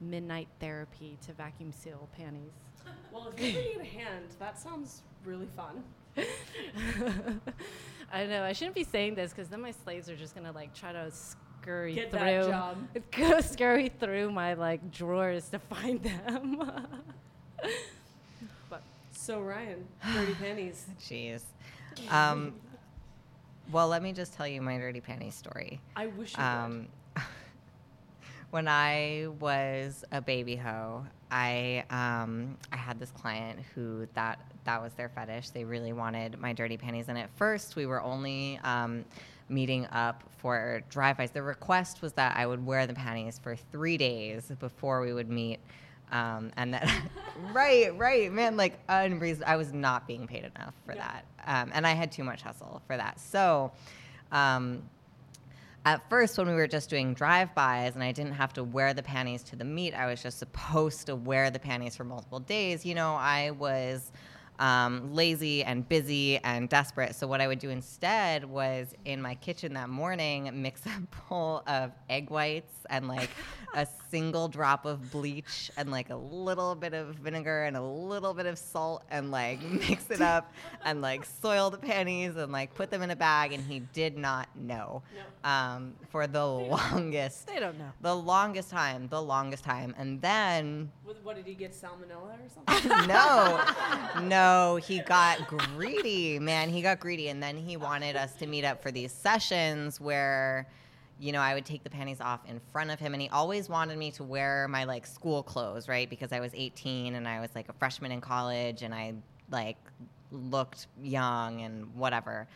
[0.00, 2.50] midnight therapy to vacuum seal panties.
[3.12, 5.84] Well, if you ever need a hand, that sounds really fun.
[8.12, 10.74] I know I shouldn't be saying this because then my slaves are just gonna like
[10.74, 11.12] try to
[11.64, 12.76] scurry Get through, that job.
[13.10, 16.70] go scurry through my like drawers to find them.
[18.70, 20.86] but So Ryan, dirty panties.
[21.00, 21.40] Jeez.
[22.10, 22.54] Um,
[23.72, 25.80] well, let me just tell you my dirty panties story.
[25.96, 26.88] I wish you Um,
[28.50, 34.82] when I was a baby hoe, I um, I had this client who that that
[34.82, 35.50] was their fetish.
[35.50, 39.06] They really wanted my dirty panties, and at first we were only um,
[39.48, 41.30] meeting up for drive-bys.
[41.30, 45.28] The request was that I would wear the panties for three days before we would
[45.28, 45.60] meet.
[46.12, 46.88] Um, and that,
[47.52, 49.50] right, right, man, like unreasonable.
[49.50, 52.82] I was not being paid enough for that, um, and I had too much hustle
[52.86, 53.18] for that.
[53.18, 53.72] So,
[54.30, 54.82] um,
[55.86, 59.02] at first when we were just doing drive-bys and I didn't have to wear the
[59.02, 62.86] panties to the meet, I was just supposed to wear the panties for multiple days.
[62.86, 64.12] You know, I was
[64.58, 67.14] um, lazy and busy and desperate.
[67.14, 71.62] So what I would do instead was in my kitchen that morning mix a bowl
[71.66, 73.30] of egg whites and like
[73.74, 78.32] a single drop of bleach and like a little bit of vinegar and a little
[78.32, 80.52] bit of salt and like mix it up
[80.84, 83.52] and like soil the panties and like put them in a bag.
[83.52, 85.02] And he did not know
[85.42, 87.48] um, for the longest.
[87.48, 87.90] They don't know.
[88.02, 89.96] The longest time, the longest time.
[89.98, 90.92] And then
[91.24, 93.06] what did he get salmonella or something?
[93.08, 93.64] no,
[94.28, 96.68] no, he got greedy, man.
[96.68, 100.68] He got greedy, and then he wanted us to meet up for these sessions where,
[101.20, 103.68] you know, I would take the panties off in front of him, and he always
[103.68, 106.08] wanted me to wear my like school clothes, right?
[106.08, 109.14] Because I was 18 and I was like a freshman in college, and I
[109.50, 109.76] like
[110.30, 112.46] looked young and whatever.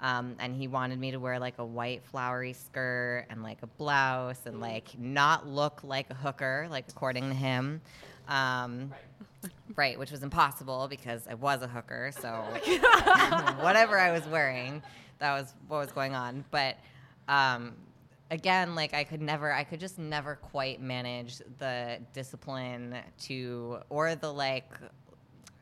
[0.00, 3.66] Um, and he wanted me to wear like a white flowery skirt and like a
[3.66, 7.80] blouse and like not look like a hooker, like according to him.
[8.28, 8.92] Um,
[9.74, 12.12] right, which was impossible because I was a hooker.
[12.20, 12.28] So
[13.60, 14.82] whatever I was wearing,
[15.18, 16.44] that was what was going on.
[16.50, 16.76] But
[17.28, 17.74] um,
[18.30, 24.14] again, like I could never, I could just never quite manage the discipline to, or
[24.14, 24.64] the like,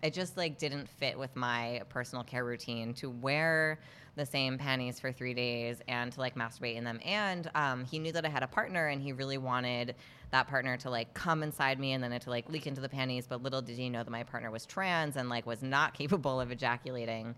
[0.02, 3.78] it just like didn't fit with my personal care routine to wear
[4.16, 7.00] the same panties for three days and to like masturbate in them.
[7.04, 9.94] And um, he knew that I had a partner and he really wanted
[10.30, 13.26] that partner to like come inside me and then to like leak into the panties.
[13.26, 16.40] But little did he know that my partner was trans and like was not capable
[16.40, 17.34] of ejaculating.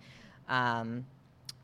[0.48, 1.06] Um,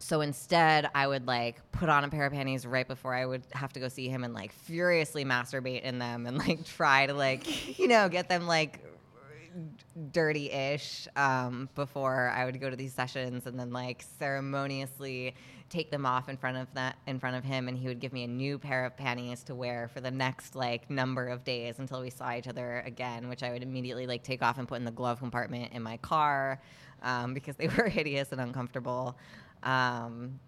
[0.03, 3.45] so instead, I would like put on a pair of panties right before I would
[3.53, 7.15] have to go see him and like furiously masturbate in them and like try to
[7.15, 8.85] like, you know, get them like
[10.11, 15.37] dirty ish um, before I would go to these sessions and then like ceremoniously
[15.69, 18.13] take them off in front of that in front of him and he would give
[18.13, 21.79] me a new pair of panties to wear for the next like number of days
[21.79, 24.79] until we saw each other again which I would immediately like take off and put
[24.79, 26.61] in the glove compartment in my car
[27.03, 29.17] um, because they were hideous and uncomfortable
[29.63, 30.39] um,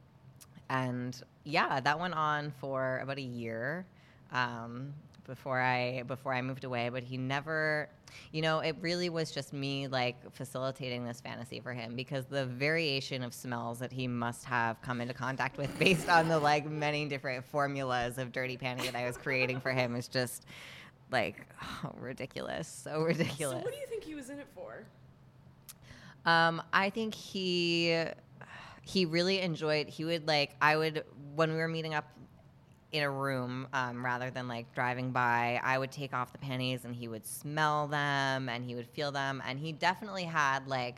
[0.71, 3.85] and yeah that went on for about a year
[4.35, 4.93] um,
[5.27, 6.89] before I before I moved away.
[6.91, 7.89] But he never,
[8.33, 12.45] you know, it really was just me like facilitating this fantasy for him because the
[12.47, 16.67] variation of smells that he must have come into contact with based on the like
[16.67, 20.45] many different formulas of dirty panty that I was creating for him is just
[21.11, 23.59] like oh, ridiculous, so ridiculous.
[23.59, 24.85] So what do you think he was in it for?
[26.27, 28.07] Um, I think he
[28.85, 29.89] he really enjoyed.
[29.89, 31.05] He would like I would
[31.35, 32.05] when we were meeting up
[32.93, 35.61] in a room um, rather than like driving by.
[35.63, 39.11] I would take off the panties and he would smell them and he would feel
[39.11, 40.97] them and he definitely had like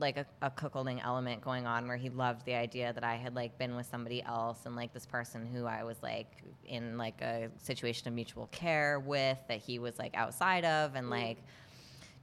[0.00, 3.36] like a, a cuckolding element going on where he loved the idea that I had
[3.36, 7.20] like been with somebody else and like this person who I was like in like
[7.20, 11.38] a situation of mutual care with that he was like outside of and like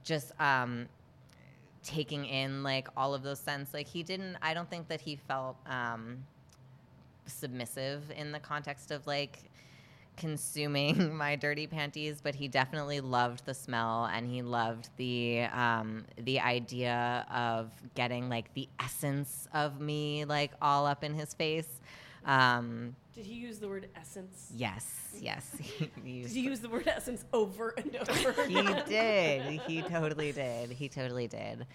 [0.04, 0.86] just um
[1.82, 3.74] taking in like all of those scents.
[3.74, 6.18] Like he didn't i don't think that he felt um
[7.26, 9.38] submissive in the context of like
[10.16, 16.04] consuming my dirty panties but he definitely loved the smell and he loved the um
[16.18, 21.80] the idea of getting like the essence of me like all up in his face.
[22.24, 24.50] Um Did he use the word essence?
[24.56, 24.86] yes
[25.20, 28.32] yes he Did he use the word essence over and over?
[28.46, 29.60] he did.
[29.66, 30.70] He totally did.
[30.70, 31.66] He totally did.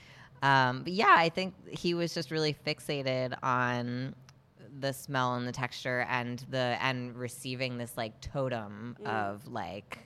[0.41, 4.13] Um, but yeah, I think he was just really fixated on
[4.79, 9.99] the smell and the texture and the and receiving this like totem of like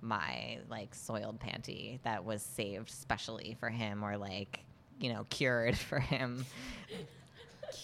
[0.00, 4.60] my like soiled panty that was saved specially for him or like
[5.00, 6.44] you know cured for him.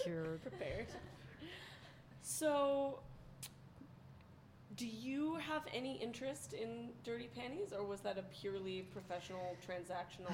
[0.02, 0.42] Cured.
[0.42, 0.86] Prepared.
[2.36, 2.98] So,
[4.74, 10.32] do you have any interest in dirty panties, or was that a purely professional, transactional?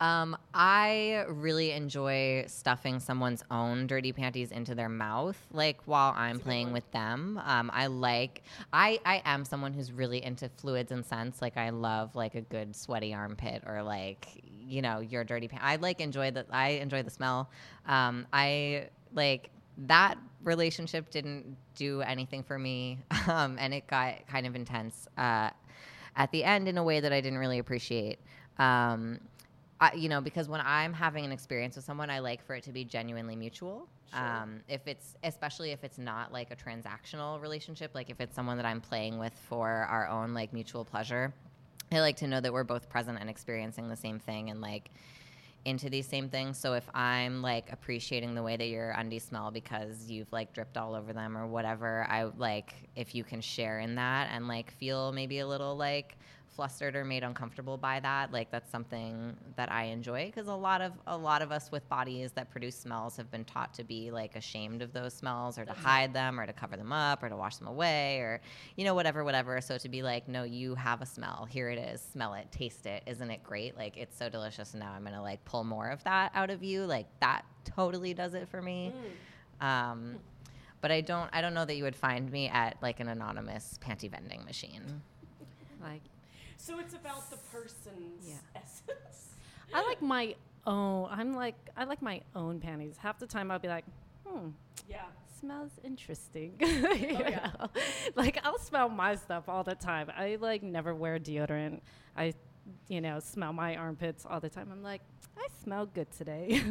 [0.00, 6.40] Um, I really enjoy stuffing someone's own dirty panties into their mouth, like while I'm
[6.40, 7.40] playing with them.
[7.44, 8.42] Um, I like.
[8.72, 11.40] I I am someone who's really into fluids and scents.
[11.40, 15.64] Like I love like a good sweaty armpit or like you know your dirty pants.
[15.64, 16.44] I like enjoy the.
[16.50, 17.48] I enjoy the smell.
[17.86, 22.98] Um, I like that relationship didn't do anything for me,
[23.28, 25.50] um, and it got kind of intense uh,
[26.16, 28.18] at the end in a way that I didn't really appreciate.
[28.58, 29.20] Um,
[29.80, 32.64] I, you know, because when I'm having an experience with someone, I like for it
[32.64, 33.88] to be genuinely mutual.
[34.14, 38.56] Um, if it's, especially if it's not like a transactional relationship, like if it's someone
[38.56, 41.34] that I'm playing with for our own like mutual pleasure,
[41.92, 44.90] I like to know that we're both present and experiencing the same thing and like
[45.66, 46.56] into these same things.
[46.58, 50.76] So if I'm like appreciating the way that your undies smell because you've like dripped
[50.76, 54.70] all over them or whatever, I like if you can share in that and like
[54.70, 56.16] feel maybe a little like
[56.54, 60.80] flustered or made uncomfortable by that, like that's something that I enjoy because a lot
[60.80, 64.10] of a lot of us with bodies that produce smells have been taught to be
[64.10, 67.28] like ashamed of those smells or to hide them or to cover them up or
[67.28, 68.40] to wash them away or
[68.76, 69.60] you know whatever whatever.
[69.60, 71.46] So to be like, no, you have a smell.
[71.50, 72.00] Here it is.
[72.12, 72.50] Smell it.
[72.50, 73.02] Taste it.
[73.06, 73.76] Isn't it great?
[73.76, 74.72] Like it's so delicious.
[74.72, 76.84] And now I'm gonna like pull more of that out of you.
[76.84, 78.92] Like that totally does it for me.
[79.60, 80.16] Um,
[80.80, 83.78] but I don't I don't know that you would find me at like an anonymous
[83.82, 85.02] panty vending machine.
[85.82, 86.02] Like
[86.56, 88.34] So it's about the person's Yeah.
[88.54, 89.34] essence.
[89.74, 90.34] I like my
[90.66, 91.08] own.
[91.10, 92.96] I'm like I like my own panties.
[92.96, 93.84] Half the time I'll be like,
[94.26, 94.48] hmm,
[94.88, 95.04] Yeah.
[95.40, 96.54] smells interesting.
[96.60, 97.50] You yeah.
[98.14, 100.10] Like I'll smell my stuff all the time.
[100.16, 101.80] I like never wear deodorant.
[102.16, 102.34] I,
[102.88, 104.68] you know, smell my armpits all the time.
[104.72, 105.02] I'm like,
[105.38, 106.62] I smell good today.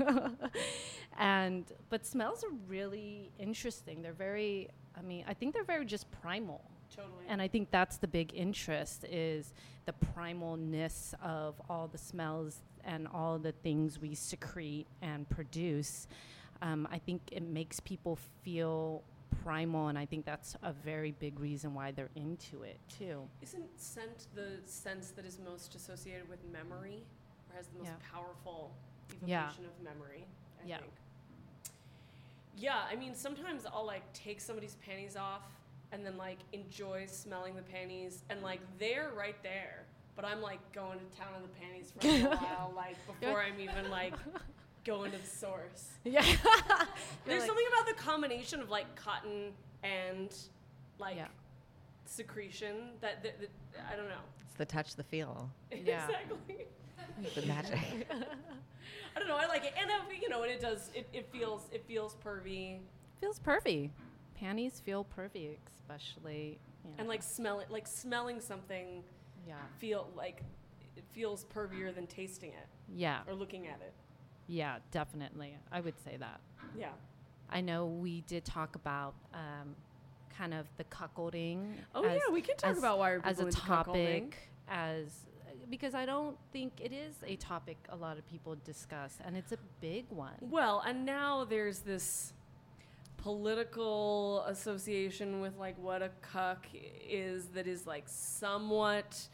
[1.17, 4.01] and but smells are really interesting.
[4.01, 4.69] They're very.
[4.97, 6.61] I mean, I think they're very just primal.
[6.95, 7.25] Totally.
[7.27, 9.53] And I think that's the big interest is
[9.85, 16.07] the primalness of all the smells and all the things we secrete and produce.
[16.61, 19.03] Um, I think it makes people feel
[19.43, 23.27] primal, and I think that's a very big reason why they're into it too.
[23.41, 27.03] Isn't scent the sense that is most associated with memory,
[27.49, 28.11] or has the most Yeah.
[28.11, 28.71] powerful
[29.25, 29.43] Yeah.
[29.43, 30.25] evocation of memory?
[30.63, 30.79] I Yeah.
[30.79, 30.93] think.
[32.57, 35.43] Yeah, I mean, sometimes I'll like take somebody's panties off
[35.95, 39.85] and then like enjoy smelling the panties, and like they're right there,
[40.17, 43.59] but I'm like going to town on the panties for a while, like before I'm
[43.61, 44.13] even like
[44.85, 45.87] going to the source.
[46.03, 46.21] Yeah.
[47.25, 49.51] There's like- something about the combination of like cotton
[49.83, 50.35] and
[50.99, 51.27] like Yeah.
[52.05, 53.49] secretion that, that, that
[53.91, 54.15] I don't know.
[54.45, 56.05] It's the touch, the feel, Yeah.
[56.05, 56.65] exactly.
[57.35, 57.79] the magic.
[59.15, 59.37] I don't know.
[59.37, 60.89] I like it, and uh, you know, and it does.
[60.93, 62.79] It, it feels it feels pervy,
[63.21, 63.89] feels pervy.
[64.35, 66.59] Panties feel pervy, especially.
[66.83, 66.95] You know.
[66.99, 67.71] and like smell it.
[67.71, 69.03] Like smelling something
[69.47, 70.41] yeah, feel like
[70.95, 73.93] it feels pervier than tasting it yeah, or looking at it.
[74.47, 75.57] yeah, definitely.
[75.71, 76.39] I would say that.
[76.77, 76.89] Yeah.
[77.49, 79.75] I know we did talk about um,
[80.35, 81.73] kind of the cuckolding.
[81.93, 85.25] Oh, yeah, we can talk about why are as a topic, as
[85.69, 89.51] because I don't think it is a topic a lot of people discuss, and it's
[89.51, 90.33] a big one.
[90.41, 92.33] Well, and now there's this
[93.25, 96.67] political association with like what a cuck
[97.09, 99.27] is that is like somewhat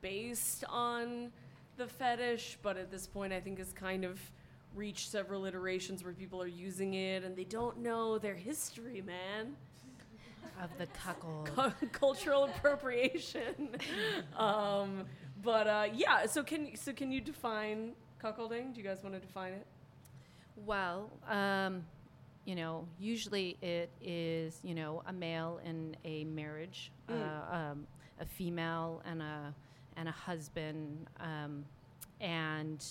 [0.00, 1.30] based on
[1.76, 4.18] the fetish, but at this point I think has kind of
[4.74, 9.54] reached several iterations where people are using it and they don't know their history, man.
[10.60, 11.48] Of the cuckold.
[11.54, 13.76] Cu- cultural appropriation.
[14.36, 15.04] um,
[15.44, 18.74] but uh, yeah, so can so can you define cuckolding?
[18.74, 19.66] Do you guys want to define it?
[20.56, 21.84] Well, um,
[22.46, 27.14] you know, usually it is, you know, a male in a marriage, Mm.
[27.20, 27.86] uh, um,
[28.20, 29.54] a female and a
[29.98, 31.64] and a husband, um,
[32.20, 32.84] and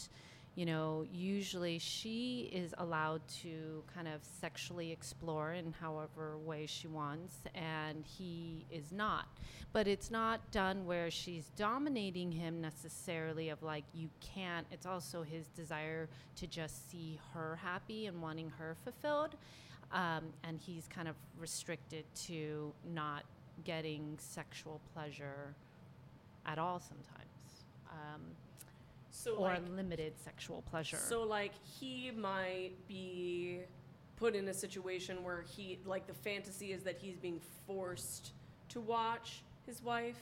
[0.55, 6.87] you know, usually she is allowed to kind of sexually explore in however way she
[6.87, 9.27] wants, and he is not.
[9.73, 14.65] But it's not done where she's dominating him necessarily, of like, you can't.
[14.71, 19.35] It's also his desire to just see her happy and wanting her fulfilled.
[19.91, 23.23] Um, and he's kind of restricted to not
[23.65, 25.53] getting sexual pleasure
[26.45, 27.65] at all sometimes.
[27.91, 28.21] Um,
[29.15, 30.97] So or like, limited sexual pleasure.
[30.97, 33.61] So like he might be
[34.17, 38.33] put in a situation where he like the fantasy is that he's being forced
[38.69, 40.17] to watch his wife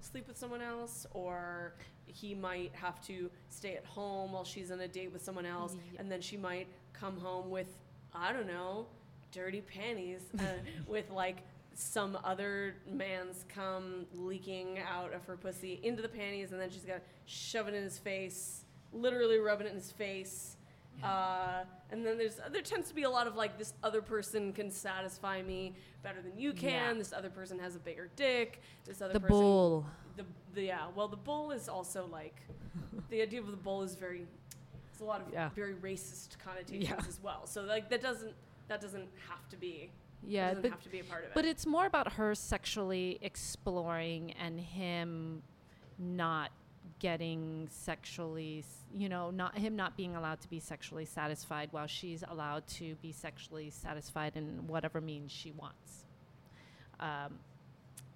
[0.00, 1.74] sleep with someone else or
[2.06, 5.74] he might have to stay at home while she's on a date with someone else
[5.92, 6.00] Yeah.
[6.00, 7.68] and then she might come home with
[8.14, 8.86] I don't know
[9.32, 10.42] dirty panties uh,
[10.86, 11.38] with like
[11.78, 16.84] some other man's cum leaking out of her pussy into the panties and then she's
[16.86, 20.56] got shove it in his face literally rubbing it in his face
[21.04, 24.50] uh, and then there's there tends to be a lot of like this other person
[24.54, 26.94] can satisfy me better than you can Yeah.
[26.94, 29.86] this other person has a bigger dick this other person the person bull.
[30.16, 30.24] the,
[30.54, 32.40] the yeah well the bull is also like
[33.10, 34.26] the idea of the bull is very
[34.90, 35.50] it's a lot of Yeah.
[35.54, 38.32] very racist connotations as well so like that doesn't
[38.68, 39.90] that doesn't have to be
[40.22, 42.34] Yeah, doesn't but, have to be a part of it but it's more about her
[42.34, 45.42] sexually exploring and him
[45.98, 46.50] not
[46.98, 48.64] getting sexually,
[48.94, 52.94] you know, not him not being allowed to be sexually satisfied while she's allowed to
[52.96, 56.04] be sexually satisfied in whatever means she wants.
[57.00, 57.38] Um,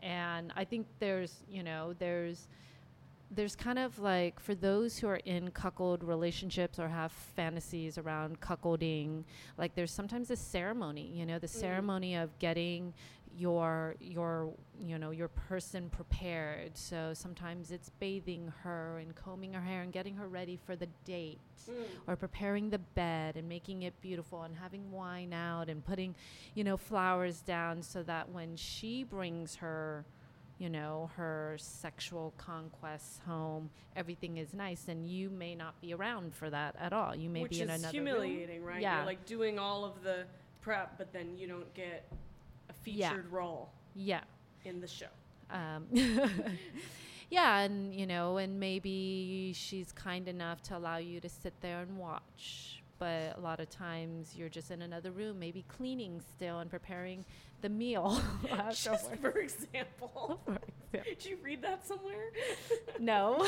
[0.01, 2.49] and I think there's, you know, there's
[3.31, 8.41] there's kind of like for those who are in cuckold relationships or have fantasies around
[8.41, 9.25] cuckolding,
[9.57, 11.61] like there's sometimes a ceremony, you know, the mm.
[11.61, 12.93] ceremony of getting
[13.37, 16.77] your your you know your person prepared.
[16.77, 20.89] So sometimes it's bathing her and combing her hair and getting her ready for the
[21.05, 21.39] date
[21.71, 21.75] mm.
[22.09, 26.17] or preparing the bed and making it beautiful and having wine out and putting
[26.55, 30.05] you know flowers down so that when she brings her
[30.61, 36.35] you know her sexual conquests home everything is nice and you may not be around
[36.35, 37.79] for that at all you may Which be in another.
[37.79, 38.69] Which is humiliating, room.
[38.69, 38.81] right?
[38.83, 40.25] yeah You're like doing all of the
[40.61, 42.07] prep, but then you don't get
[42.69, 43.09] a Yeah.
[43.11, 44.21] featured role yeah
[44.67, 45.07] in the show.
[45.51, 45.87] um,
[47.31, 51.81] yeah, and you know, and maybe she's kind enough to allow you to sit there
[51.81, 52.80] and watch.
[53.01, 57.25] But a lot of times you're just in another room, maybe cleaning still and preparing
[57.63, 58.21] the meal.
[58.73, 60.39] Just for example.
[60.45, 60.71] For example.
[60.93, 62.31] Did you read that somewhere?
[62.99, 63.47] no,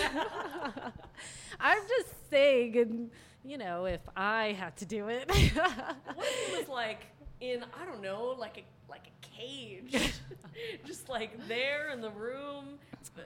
[1.60, 3.10] I'm just saying, and
[3.44, 7.00] you know, if I had to do it, What if it was like
[7.40, 10.12] in I don't know, like a like a cage,
[10.86, 12.78] just like there in the room,
[13.18, 13.22] uh,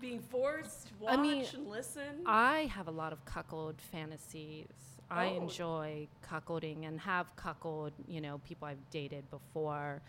[0.00, 2.24] being forced to watch I mean, and listen.
[2.26, 4.66] I have a lot of cuckold fantasies.
[5.10, 5.36] I Oh.
[5.42, 10.02] enjoy cuckolding and have cuckold, you know, people I've dated before.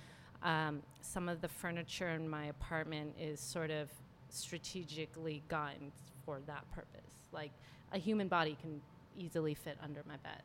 [0.43, 3.89] Um, some of the furniture in my apartment is sort of
[4.30, 5.91] strategically gotten
[6.26, 7.13] for that purpose.
[7.31, 7.51] Like
[7.91, 8.81] a human body can
[9.17, 10.41] easily fit under my bed,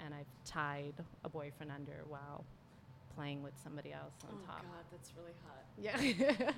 [0.00, 2.44] and I've tied a boyfriend under while
[3.14, 4.62] playing with somebody else on top.
[4.62, 4.68] oh.
[4.68, 5.64] God, that's really hot.
[5.78, 6.52] Yeah.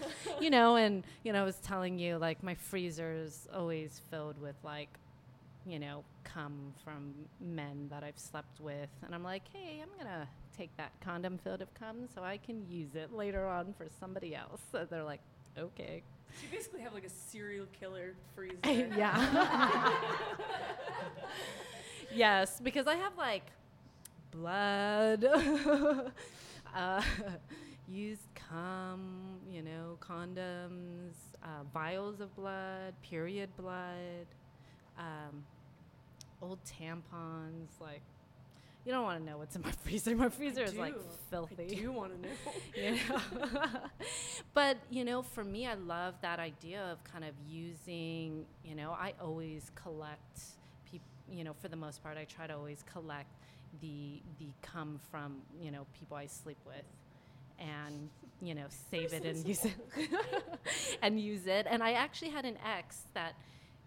[0.40, 4.40] you know, and you know, I was telling you like my freezer is always filled
[4.40, 4.88] with like,
[5.70, 10.28] you know, come from men that I've slept with, and I'm like, hey, I'm gonna
[10.56, 14.34] take that condom filled of cum so I can use it later on for somebody
[14.34, 14.60] else.
[14.72, 15.20] So they're like,
[15.58, 16.02] okay.
[16.34, 18.56] So you basically have like a serial killer freezer.
[18.96, 19.92] yeah.
[22.14, 23.44] yes, because I have like
[24.30, 25.24] blood,
[26.74, 27.02] uh,
[27.88, 34.26] used cum, you know, condoms, uh, vials of blood, period blood,
[34.98, 35.44] um,
[36.42, 37.68] old tampons.
[37.80, 38.02] Like,
[38.84, 40.14] you don't want to know what's in my freezer.
[40.16, 40.94] My freezer is like
[41.30, 41.64] filthy.
[41.70, 42.34] I do want to know?
[44.54, 48.92] but you know for me i love that idea of kind of using you know
[48.92, 50.40] i always collect
[50.90, 53.30] people you know for the most part i try to always collect
[53.80, 56.84] the the come from you know people i sleep with
[57.58, 58.08] and
[58.40, 59.74] you know save it and use it
[61.02, 63.34] and use it and i actually had an ex that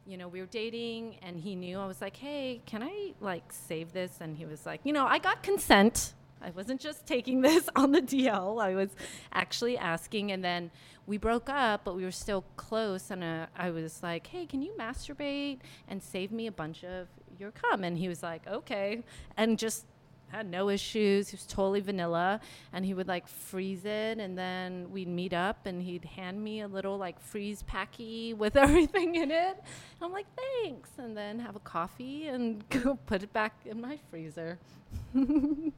[0.06, 3.44] you know we were dating and he knew i was like hey can i like
[3.52, 6.14] save this and he was like you know i got consent
[6.44, 8.62] I wasn't just taking this on the DL.
[8.62, 8.90] I was
[9.32, 10.72] actually asking, and then
[11.08, 13.12] we broke up, but we were still close.
[13.12, 17.08] And uh, I was like, "Hey, can you masturbate and save me a bunch of
[17.40, 19.04] your cum?" And he was like, "Okay,"
[19.38, 19.86] and just
[20.34, 21.30] had no issues.
[21.30, 22.40] He was totally vanilla,
[22.74, 26.62] and he would like freeze it, and then we'd meet up, and he'd hand me
[26.62, 29.56] a little like freeze packy with everything in it.
[29.58, 33.80] And I'm like, "Thanks," and then have a coffee and go put it back in
[33.80, 34.58] my freezer.
[35.14, 35.72] and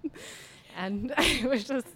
[1.18, 1.88] it was just,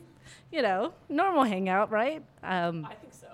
[0.51, 2.23] you know, normal hangout, right?
[2.43, 3.27] Um, I think so.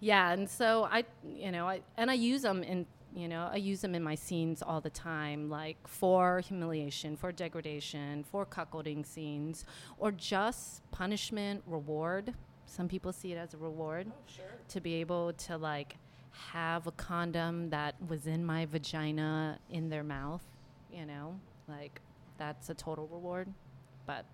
[0.00, 3.56] yeah, and so I, you know, I and I use them in, you know, I
[3.56, 9.06] use them in my scenes all the time, like for humiliation, for degradation, for cuckolding
[9.06, 9.64] scenes,
[9.98, 12.34] or just punishment, reward.
[12.66, 14.44] Some people see it as a reward Oh, sure.
[14.70, 15.96] to be able to like
[16.32, 20.42] have a condom that was in my vagina in their mouth,
[20.92, 21.38] you know,
[21.68, 22.00] like
[22.36, 23.46] that's a total reward.
[24.06, 24.24] But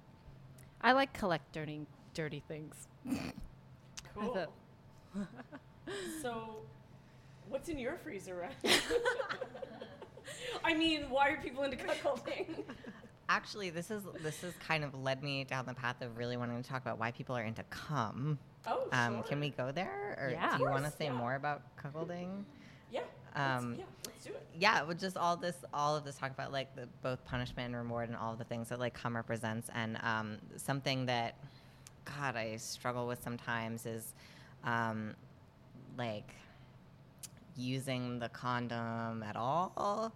[0.81, 1.83] I like collect dirty,
[2.15, 2.89] dirty things.
[4.15, 4.47] Cool.
[6.23, 6.57] so,
[7.51, 8.83] what's in your freezer, right?
[10.65, 12.47] I mean, why are people into cuckolding?
[13.29, 16.61] Actually, this is this has kind of led me down the path of really wanting
[16.63, 18.39] to talk about why people are into cum.
[18.67, 19.23] Oh, Um, sure.
[19.25, 20.57] Can we go there, or Yeah.
[20.57, 21.13] do you want to say yeah.
[21.13, 22.45] more about cuckolding?
[22.91, 23.01] Yeah.
[23.35, 23.85] let's- Um, yeah.
[24.07, 24.47] Let's do it.
[24.59, 27.77] yeah, with just all this, all of this talk about like the, both punishment and
[27.77, 31.37] reward and all the things that like cum represents, and um, something that,
[32.05, 34.13] God, I struggle with sometimes is,
[34.65, 35.15] um,
[35.97, 36.35] like,
[37.61, 40.13] using the condom at all,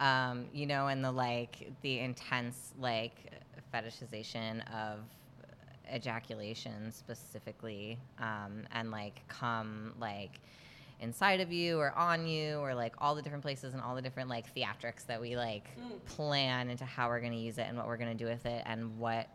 [0.00, 3.32] um, you know, and the like the intense like
[3.72, 5.00] fetishization of
[5.92, 10.40] ejaculation specifically, um, and like come like
[11.00, 14.02] inside of you or on you or like all the different places and all the
[14.02, 15.68] different like theatrics that we like
[16.06, 18.44] plan into how we're going to use it and what we're going to do with
[18.46, 19.28] it and what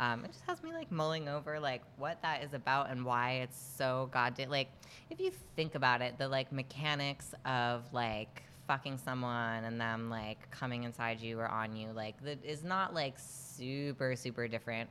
[0.00, 3.32] um, it just has me like mulling over like what that is about and why
[3.34, 4.68] it's so goddamn like
[5.10, 10.50] if you think about it the like mechanics of like fucking someone and them like
[10.50, 14.88] coming inside you or on you like that is not like super super different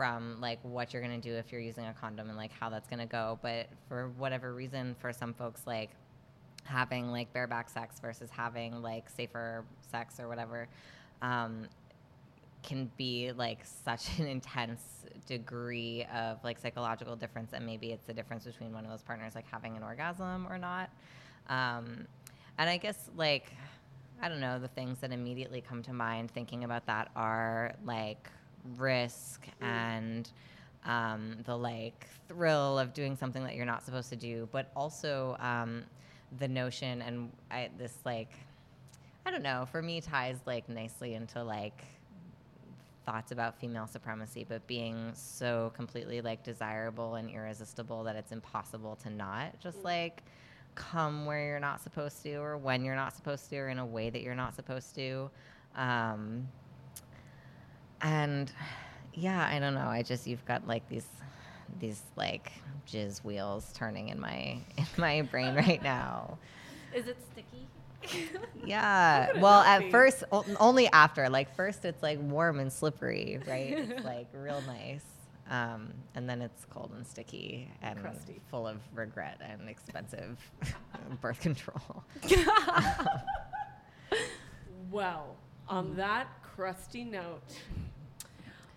[0.00, 2.88] from like what you're gonna do if you're using a condom and like how that's
[2.88, 3.38] gonna go.
[3.42, 5.90] But for whatever reason, for some folks, like
[6.64, 10.68] having like bareback sex versus having like safer sex or whatever
[11.22, 11.66] um,
[12.62, 14.82] can be like such an intense
[15.26, 19.34] degree of like psychological difference and maybe it's the difference between one of those partners
[19.34, 20.90] like having an orgasm or not.
[21.48, 22.06] Um,
[22.60, 23.52] and i guess like
[24.22, 28.28] i don't know the things that immediately come to mind thinking about that are like
[28.76, 30.30] risk and
[30.86, 35.36] um, the like thrill of doing something that you're not supposed to do but also
[35.40, 35.82] um,
[36.38, 38.32] the notion and I, this like
[39.26, 41.82] i don't know for me ties like nicely into like
[43.06, 48.96] thoughts about female supremacy, but being so completely like desirable and irresistible that it's impossible
[48.96, 50.22] to not just like
[50.74, 53.86] come where you're not supposed to or when you're not supposed to or in a
[53.86, 55.30] way that you're not supposed to.
[55.76, 56.48] Um,
[58.02, 58.52] and
[59.14, 59.88] yeah, I don't know.
[59.88, 61.06] I just you've got like these
[61.78, 62.52] these like
[62.88, 66.38] jizz wheels turning in my in my brain right now.
[66.94, 67.66] Is it sticky?
[68.64, 69.38] Yeah.
[69.40, 71.28] Well, at first, o- only after.
[71.28, 73.78] Like first, it's like warm and slippery, right?
[73.78, 75.04] It's like real nice.
[75.50, 78.40] Um, and then it's cold and sticky and Crusty.
[78.50, 80.38] full of regret and expensive
[81.20, 82.04] birth control.
[84.90, 85.36] Well,
[85.68, 87.42] on that crusty note,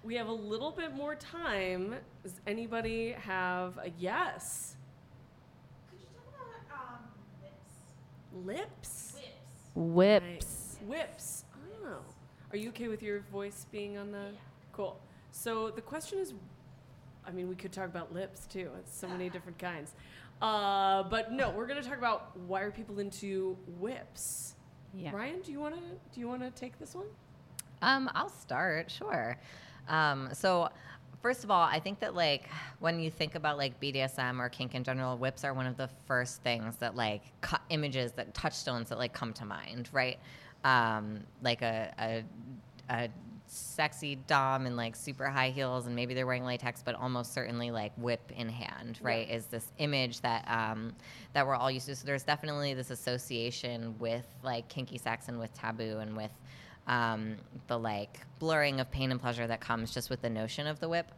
[0.04, 1.96] we have a little bit more time.
[2.22, 4.76] Does anybody have a yes?
[8.46, 9.13] Lips?
[9.76, 10.26] Whips.
[10.26, 10.78] Nice.
[10.88, 11.46] Whips.
[11.84, 11.98] Oh.
[12.52, 14.32] Are you okay with your voice being on the?
[14.72, 15.00] Cool.
[15.32, 16.34] So the question is,
[17.26, 18.70] I mean, we could talk about lips too.
[18.80, 19.94] It's so many different kinds.
[20.42, 24.56] Uh, but no, we're gonna talk about why are people into whips.
[24.94, 25.12] Yeah.
[25.14, 25.82] Ryan, do you wanna
[26.14, 27.08] do you wanna take this one?
[27.82, 29.38] Um, I'll start, sure.
[29.90, 30.70] Um, so,
[31.24, 34.76] first of all, I think that like when you think about like BDSM or kink
[34.76, 38.90] in general, whips are one of the first things that like cu- images that touchstones
[38.90, 40.20] that like come to mind, right?
[40.66, 42.24] Um, like a, a
[42.90, 43.10] a
[43.48, 47.70] sexy dom in like super high heels and maybe they're wearing latex but almost certainly
[47.70, 50.92] like whip in hand right is this image that um,
[51.34, 55.40] that we're all used to so there's definitely this association with like kinky sex and
[55.40, 56.32] with taboo and with
[56.88, 57.36] um,
[57.68, 60.90] the like blurring of pain and pleasure that comes just with the notion of the
[60.90, 61.12] whip.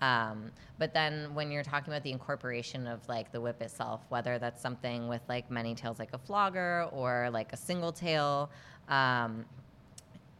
[0.00, 4.36] Um, but then when you're talking about the incorporation of like the whip itself whether
[4.38, 8.50] that's something with like many tails like a flogger or like a single tail
[8.88, 9.44] um,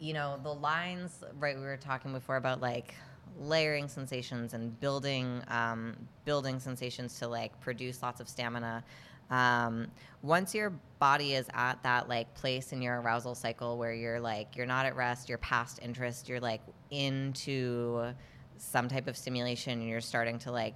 [0.00, 2.94] you know the lines right we were talking before about like
[3.40, 8.82] layering sensations and building um, building sensations to like produce lots of stamina
[9.30, 9.88] um,
[10.22, 14.56] once your body is at that like place in your arousal cycle where you're like
[14.56, 18.12] you're not at rest you're past interest you're like into
[18.56, 20.74] some type of stimulation and you're starting to like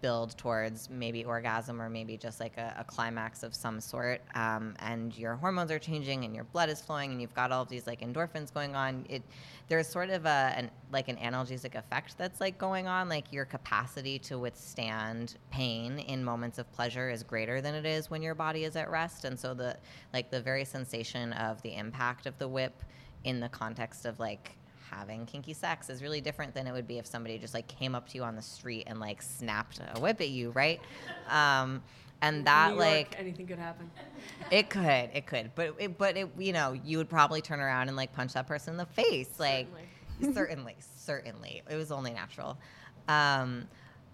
[0.00, 4.74] build towards maybe orgasm or maybe just like a, a climax of some sort um,
[4.78, 7.68] and your hormones are changing and your blood is flowing and you've got all of
[7.68, 9.22] these like endorphins going on it
[9.68, 13.44] there's sort of a an, like an analgesic effect that's like going on like your
[13.44, 18.34] capacity to withstand pain in moments of pleasure is greater than it is when your
[18.34, 19.24] body is at rest.
[19.24, 19.76] And so the
[20.12, 22.82] like the very sensation of the impact of the whip
[23.24, 24.56] in the context of like
[24.90, 27.94] having kinky sex is really different than it would be if somebody just like came
[27.94, 30.80] up to you on the street and like snapped a whip at you, right?
[31.28, 31.82] Um,
[32.20, 33.90] and that York, like anything could happen.
[34.50, 37.88] it could, it could, but it, but it, you know, you would probably turn around
[37.88, 39.68] and like punch that person in the face, like
[40.32, 42.58] certainly, certainly, it was only natural.
[43.06, 43.68] Um,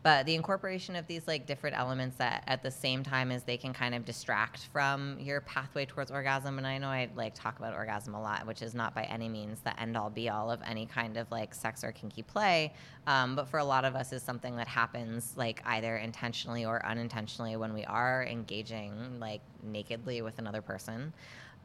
[0.04, 3.56] but the incorporation of these like different elements that at the same time as they
[3.56, 7.58] can kind of distract from your pathway towards orgasm and i know i like talk
[7.58, 10.52] about orgasm a lot which is not by any means the end all be all
[10.52, 12.72] of any kind of like sex or kinky play
[13.06, 16.84] um, but for a lot of us is something that happens like either intentionally or
[16.86, 21.12] unintentionally when we are engaging like nakedly with another person.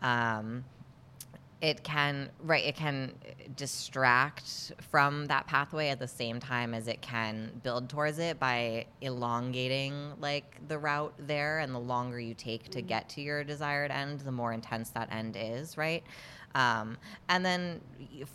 [0.01, 0.63] Um,
[1.61, 3.13] it can right it can
[3.55, 8.85] distract from that pathway at the same time as it can build towards it by
[9.01, 11.59] elongating like the route there.
[11.59, 15.11] And the longer you take to get to your desired end the more intense that
[15.11, 16.03] end is right?
[16.55, 17.81] Um, and then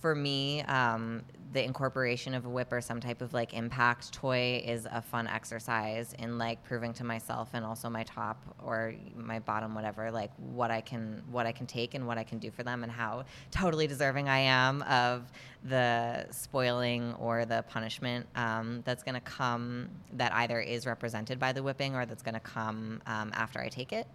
[0.00, 1.22] for me um,
[1.54, 5.28] the incorporation of a whip or some type of like impact toy is a fun
[5.28, 10.32] exercise in like proving to myself and also my top or my bottom whatever like
[10.52, 12.90] what I can what I can take and what I can do for them and
[12.90, 15.30] how totally deserving I am of
[15.62, 21.52] the spoiling or the punishment um, that's going to come that either is represented by
[21.52, 24.08] the whipping or that's going to come um, after I take it.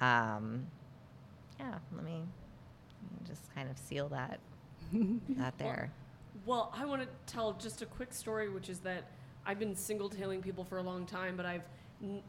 [0.00, 0.66] Um,
[1.58, 4.38] yeah, let me, let me just kind of seal that
[5.38, 5.90] that there.
[6.46, 9.04] Well, I want to tell just a quick story, which is that
[9.46, 11.62] I've been single tailing people for a long time, but I've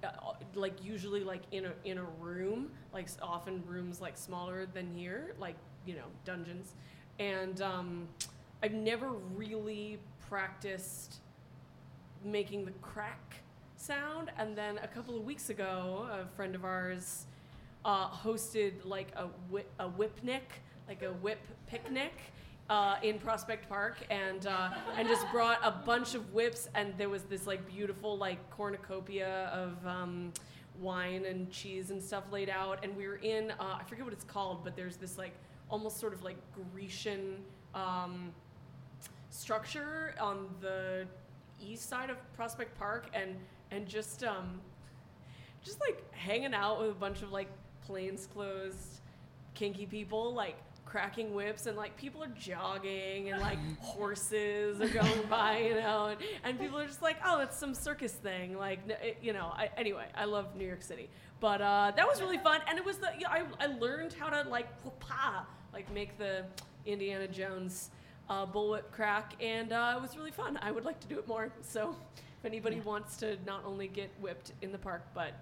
[0.04, 0.08] uh,
[0.54, 5.36] like usually like in a in a room, like often rooms like smaller than here,
[5.38, 5.56] like
[5.86, 6.76] you know dungeons,
[7.20, 8.08] and um,
[8.64, 11.16] I've never really practiced
[12.24, 13.42] making the crack
[13.76, 14.32] sound.
[14.38, 17.26] And then a couple of weeks ago, a friend of ours
[17.84, 22.14] uh, hosted like a whip, a whipnic, like a whip picnic.
[22.68, 27.10] Uh, in Prospect Park, and uh, and just brought a bunch of whips, and there
[27.10, 30.34] was this like beautiful like cornucopia of um,
[30.80, 34.14] wine and cheese and stuff laid out, and we were in uh, I forget what
[34.14, 35.34] it's called, but there's this like
[35.70, 36.38] almost sort of like
[36.74, 37.38] Grecian
[37.76, 38.32] um,
[39.30, 41.06] structure on the
[41.64, 43.36] east side of Prospect Park, and
[43.70, 44.60] and just um,
[45.64, 47.50] just like hanging out with a bunch of like
[47.86, 49.02] plainclothes,
[49.54, 55.22] kinky people, like cracking whips, and like people are jogging, and like horses are going
[55.30, 58.80] by, you know, and, and people are just like, oh, it's some circus thing, like
[58.90, 59.52] it, you know.
[59.56, 61.10] I, anyway, I love New York City,
[61.40, 64.14] but uh, that was really fun, and it was the you know, I I learned
[64.14, 66.46] how to like whoop-ah, like make the
[66.86, 67.90] Indiana Jones
[68.30, 70.58] uh, bullwhip crack, and uh, it was really fun.
[70.62, 71.52] I would like to do it more.
[71.62, 71.96] So,
[72.40, 75.34] if anybody wants to not only get whipped in the park, but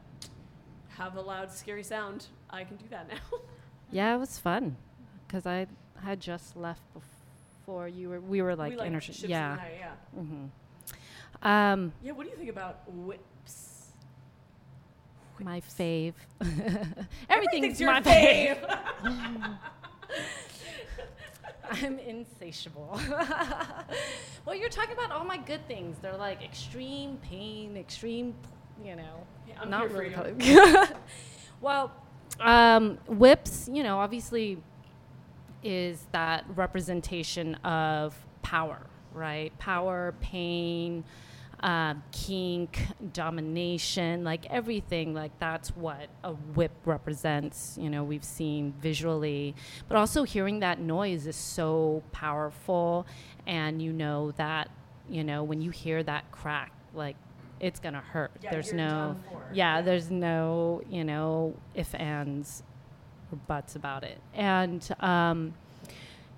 [0.89, 3.37] have a loud, scary sound, I can do that now.
[3.91, 4.75] Yeah, it was fun
[5.33, 5.65] because I
[6.03, 8.19] had just left before you were.
[8.19, 9.49] We were like, we like inter- ships in yeah.
[9.49, 10.21] the night, yeah.
[10.21, 10.45] hmm
[11.41, 12.11] Um, Yeah.
[12.11, 13.69] What do you think about whips?
[15.39, 16.13] my fave.
[16.39, 18.77] Everything's Everything's your my fave.
[21.71, 22.99] I'm insatiable.
[24.45, 25.97] well, you're talking about all my good things.
[26.01, 28.35] They're like extreme pain, extreme,
[28.85, 30.13] you know, Yeah, I'm not really.
[31.59, 31.91] well,
[32.39, 34.59] um, whips, you know, obviously
[35.63, 39.57] is that representation of power, right?
[39.59, 41.03] Power, pain,
[41.63, 42.77] uh, kink,
[43.13, 47.77] domination, like everything, like that's what a whip represents.
[47.79, 49.55] You know, we've seen visually,
[49.87, 53.07] but also hearing that noise is so powerful.
[53.47, 54.69] And you know that,
[55.09, 57.15] you know, when you hear that crack, like
[57.61, 58.31] it's gonna hurt.
[58.41, 59.15] Yeah, there's no,
[59.53, 62.63] yeah, there's no, you know, if ands
[63.33, 64.19] or buts about it.
[64.33, 65.53] And, um,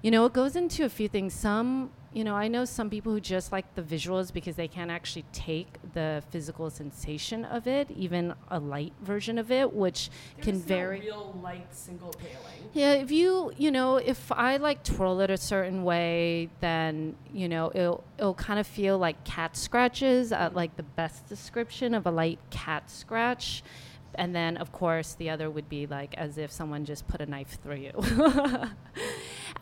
[0.02, 1.34] you know, it goes into a few things.
[1.34, 4.92] Some, you know, I know some people who just like the visuals because they can't
[4.92, 10.10] actually take the physical sensation of it, even a light version of it, which
[10.42, 11.00] can There's no vary.
[11.02, 12.70] real light single paling.
[12.74, 17.50] Yeah, if you, you know, if I like twirl it a certain way, then, you
[17.50, 22.06] know, it'll, it'll kind of feel like cat scratches, uh, like the best description of
[22.06, 23.64] a light cat scratch.
[24.18, 27.26] And then, of course, the other would be like as if someone just put a
[27.26, 28.70] knife through you.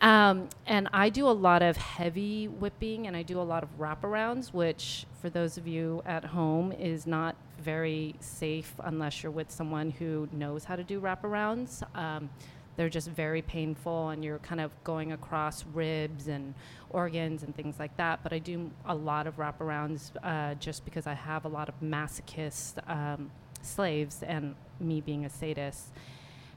[0.00, 3.78] um, and I do a lot of heavy whipping and I do a lot of
[3.78, 9.50] wraparounds, which, for those of you at home, is not very safe unless you're with
[9.50, 11.82] someone who knows how to do wraparounds.
[11.96, 12.30] Um,
[12.76, 16.54] they're just very painful, and you're kind of going across ribs and
[16.90, 18.20] organs and things like that.
[18.22, 21.74] But I do a lot of wraparounds uh, just because I have a lot of
[21.80, 23.30] masochist um,
[23.64, 25.88] slaves, and me being a sadist.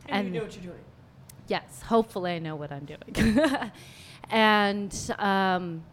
[0.08, 0.84] And, And- you know what you're doing.
[1.48, 3.40] Yes, hopefully I know what I'm doing.
[4.30, 5.84] and, um,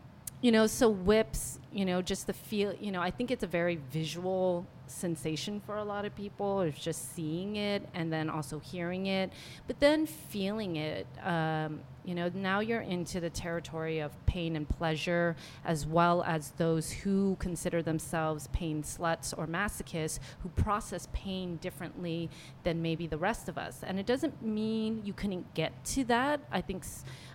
[0.41, 3.47] you know, so whips, you know, just the feel, you know, I think it's a
[3.47, 8.59] very visual sensation for a lot of people, is just seeing it and then also
[8.59, 9.33] hearing it,
[9.67, 11.07] but then feeling it.
[11.23, 16.51] Um, you know, now you're into the territory of pain and pleasure, as well as
[16.53, 22.29] those who consider themselves pain sluts or masochists who process pain differently
[22.63, 23.81] than maybe the rest of us.
[23.83, 26.41] And it doesn't mean you couldn't get to that.
[26.53, 26.85] I think,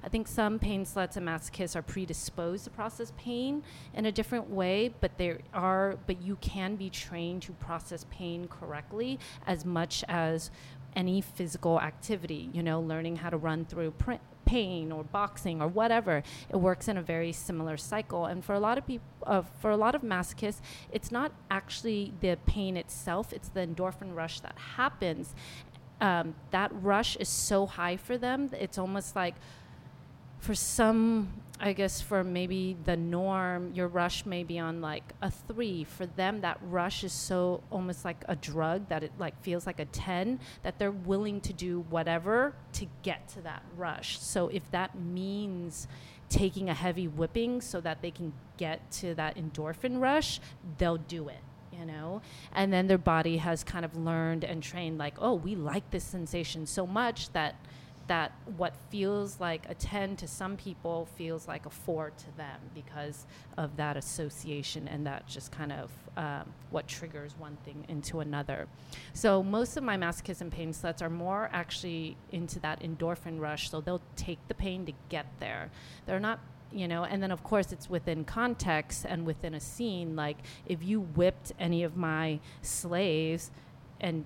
[0.03, 3.63] I think some pain sluts and masochists are predisposed to process pain
[3.93, 8.47] in a different way, but there are, but you can be trained to process pain
[8.47, 10.51] correctly as much as
[10.95, 14.13] any physical activity, you know, learning how to run through pr-
[14.49, 18.25] pain or boxing or whatever, it works in a very similar cycle.
[18.25, 20.61] And for a lot of people, uh, for a lot of masochists,
[20.91, 25.35] it's not actually the pain itself; it's the endorphin rush that happens.
[26.01, 29.35] Um, that rush is so high for them; it's almost like
[30.39, 35.31] for some i guess for maybe the norm your rush may be on like a
[35.49, 35.83] three.
[35.83, 39.79] For them that rush is so almost like a drug that it like feels like
[39.79, 44.19] a 10 that they're willing to do whatever to get to that rush.
[44.19, 45.87] So if that means
[46.29, 50.39] taking a heavy whipping so that they can get to that endorphin rush
[50.77, 51.39] they'll do it
[51.71, 52.21] you know?
[52.51, 56.03] And then their body has kind of learned and trained like oh we like this
[56.03, 57.55] sensation so much that
[58.09, 62.59] that what feels like a 10 to some people feels like a 4 to them
[62.73, 68.19] because of that association and that just kind of um, what triggers one thing into
[68.19, 68.67] another.
[69.13, 73.69] So most of my masochism pain sluts are more actually into that endorphin rush.
[73.69, 75.69] So they'll take the pain to get there.
[76.05, 76.39] They're not
[76.71, 80.37] you know and then of course it's within context and within a scene like
[80.67, 83.49] if you whipped any of my slaves
[83.99, 84.23] and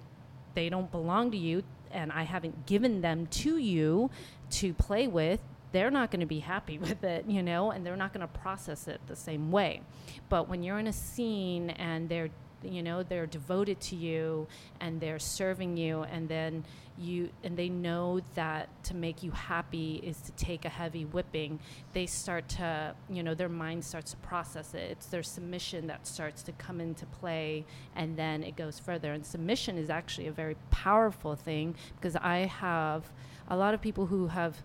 [0.53, 1.63] they don't belong to you
[1.93, 4.09] and I haven't given them to you
[4.51, 5.39] to play with,
[5.71, 8.39] they're not going to be happy with it, you know, and they're not going to
[8.39, 9.81] process it the same way.
[10.29, 12.29] But when you're in a scene and they're
[12.63, 14.47] you know they're devoted to you
[14.79, 16.63] and they're serving you and then
[16.97, 21.59] you and they know that to make you happy is to take a heavy whipping.
[21.93, 24.91] They start to you know their mind starts to process it.
[24.91, 27.65] It's their submission that starts to come into play
[27.95, 29.13] and then it goes further.
[29.13, 33.11] And submission is actually a very powerful thing because i have
[33.47, 34.63] a lot of people who have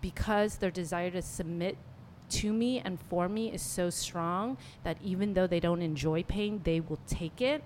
[0.00, 1.76] because their desire to submit
[2.30, 6.60] to me and for me is so strong that even though they don't enjoy pain,
[6.64, 7.62] they will take it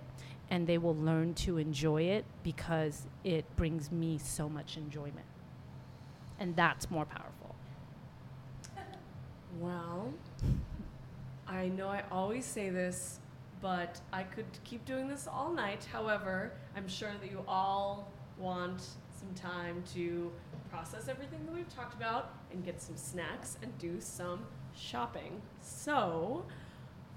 [0.50, 5.26] and they will learn to enjoy it because it brings me so much enjoyment.
[6.38, 7.54] And that's more powerful.
[9.58, 10.12] Well,
[11.48, 13.18] I know I always say this,
[13.60, 15.84] but I could keep doing this all night.
[15.90, 18.82] However, I'm sure that you all want
[19.18, 20.30] some time to
[20.70, 24.40] process everything that we've talked about and get some snacks and do some
[24.76, 25.40] shopping.
[25.60, 26.44] So,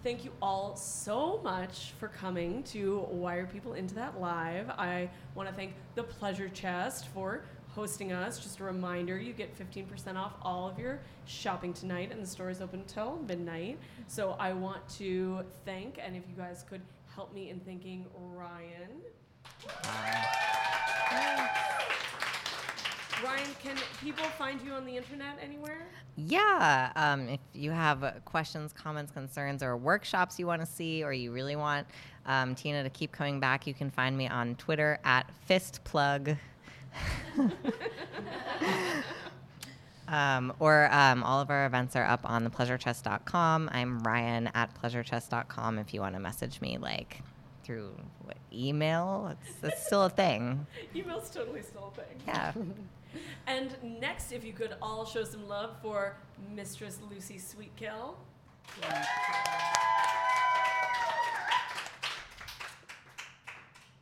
[0.03, 4.69] thank you all so much for coming to Why Are People Into That Live.
[4.69, 8.39] I want to thank the Pleasure Chest for hosting us.
[8.39, 12.49] Just a reminder, you get 15% off all of your shopping tonight, and the store
[12.49, 13.79] is open until midnight.
[14.07, 16.81] So I want to thank, and if you guys could
[17.15, 19.01] help me in thanking Ryan.
[23.23, 25.87] Ryan, can people find you on the internet anywhere?
[26.15, 26.91] Yeah.
[26.95, 31.13] Um, if you have uh, questions, comments, concerns, or workshops you want to see, or
[31.13, 31.87] you really want
[32.25, 36.37] um, Tina to keep coming back, you can find me on Twitter at fistplug.
[40.07, 43.69] um, or um, all of our events are up on thepleasurechest.com.
[43.71, 47.21] I'm Ryan at pleasurechest.com if you want to message me like
[47.63, 49.31] through what, email.
[49.31, 50.65] It's, it's still a thing.
[50.95, 52.21] Email's totally still a thing.
[52.27, 52.53] Yeah.
[53.47, 56.17] And next, if you could all show some love for
[56.53, 58.15] Mistress Lucy Sweetkill.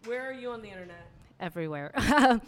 [0.06, 1.08] Where are you on the internet?
[1.40, 1.92] everywhere.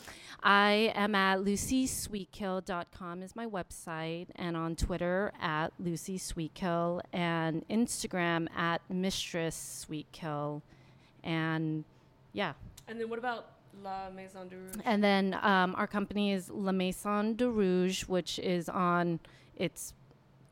[0.44, 8.82] I am at lucysweetkill.com is my website and on Twitter at lucysweetkill and Instagram at
[8.90, 10.62] mistress sweetkill
[11.24, 11.84] and
[12.34, 12.54] yeah.
[12.88, 13.50] And then what about
[13.84, 14.82] La Maison du Rouge?
[14.86, 19.20] And then um, our company is La Maison du Rouge, which is on
[19.56, 19.94] it's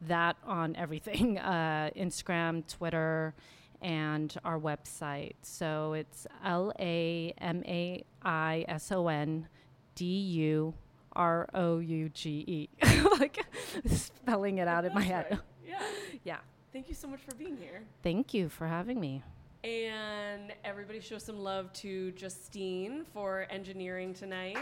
[0.01, 3.33] that on everything uh, Instagram, Twitter,
[3.81, 5.33] and our website.
[5.41, 9.47] So it's L A M A I S O N
[9.95, 10.73] D U
[11.13, 12.69] R O U G E.
[13.19, 13.45] Like
[13.85, 15.27] spelling it out in my head.
[15.29, 15.39] Right.
[15.67, 15.81] Yeah.
[16.23, 16.37] Yeah.
[16.73, 17.83] Thank you so much for being here.
[18.01, 19.21] Thank you for having me.
[19.63, 24.57] And everybody show some love to Justine for engineering tonight.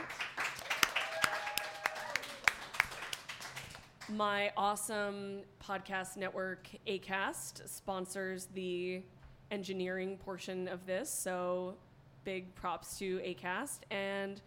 [4.09, 9.03] My awesome podcast network, ACAST, sponsors the
[9.51, 11.09] engineering portion of this.
[11.09, 11.75] So
[12.23, 13.79] big props to ACAST.
[13.91, 14.41] And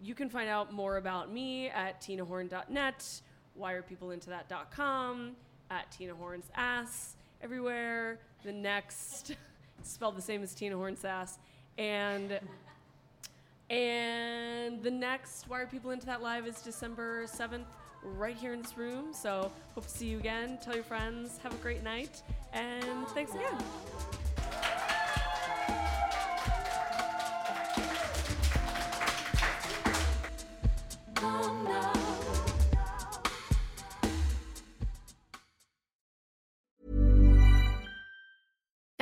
[0.00, 3.20] you can find out more about me at tinahorn.net,
[3.60, 5.32] whyarepeopleintothat.com,
[5.70, 8.18] at Tina Horn's ass, everywhere.
[8.44, 9.34] The next,
[9.82, 11.38] spelled the same as Tina Horn's ass.
[11.78, 12.38] And
[13.70, 17.66] and the next Why Are People Into That Live is December 7th,
[18.02, 19.12] right here in this room.
[19.12, 20.58] So hope to see you again.
[20.62, 21.38] Tell your friends.
[21.42, 22.22] Have a great night.
[22.52, 24.19] And thanks again.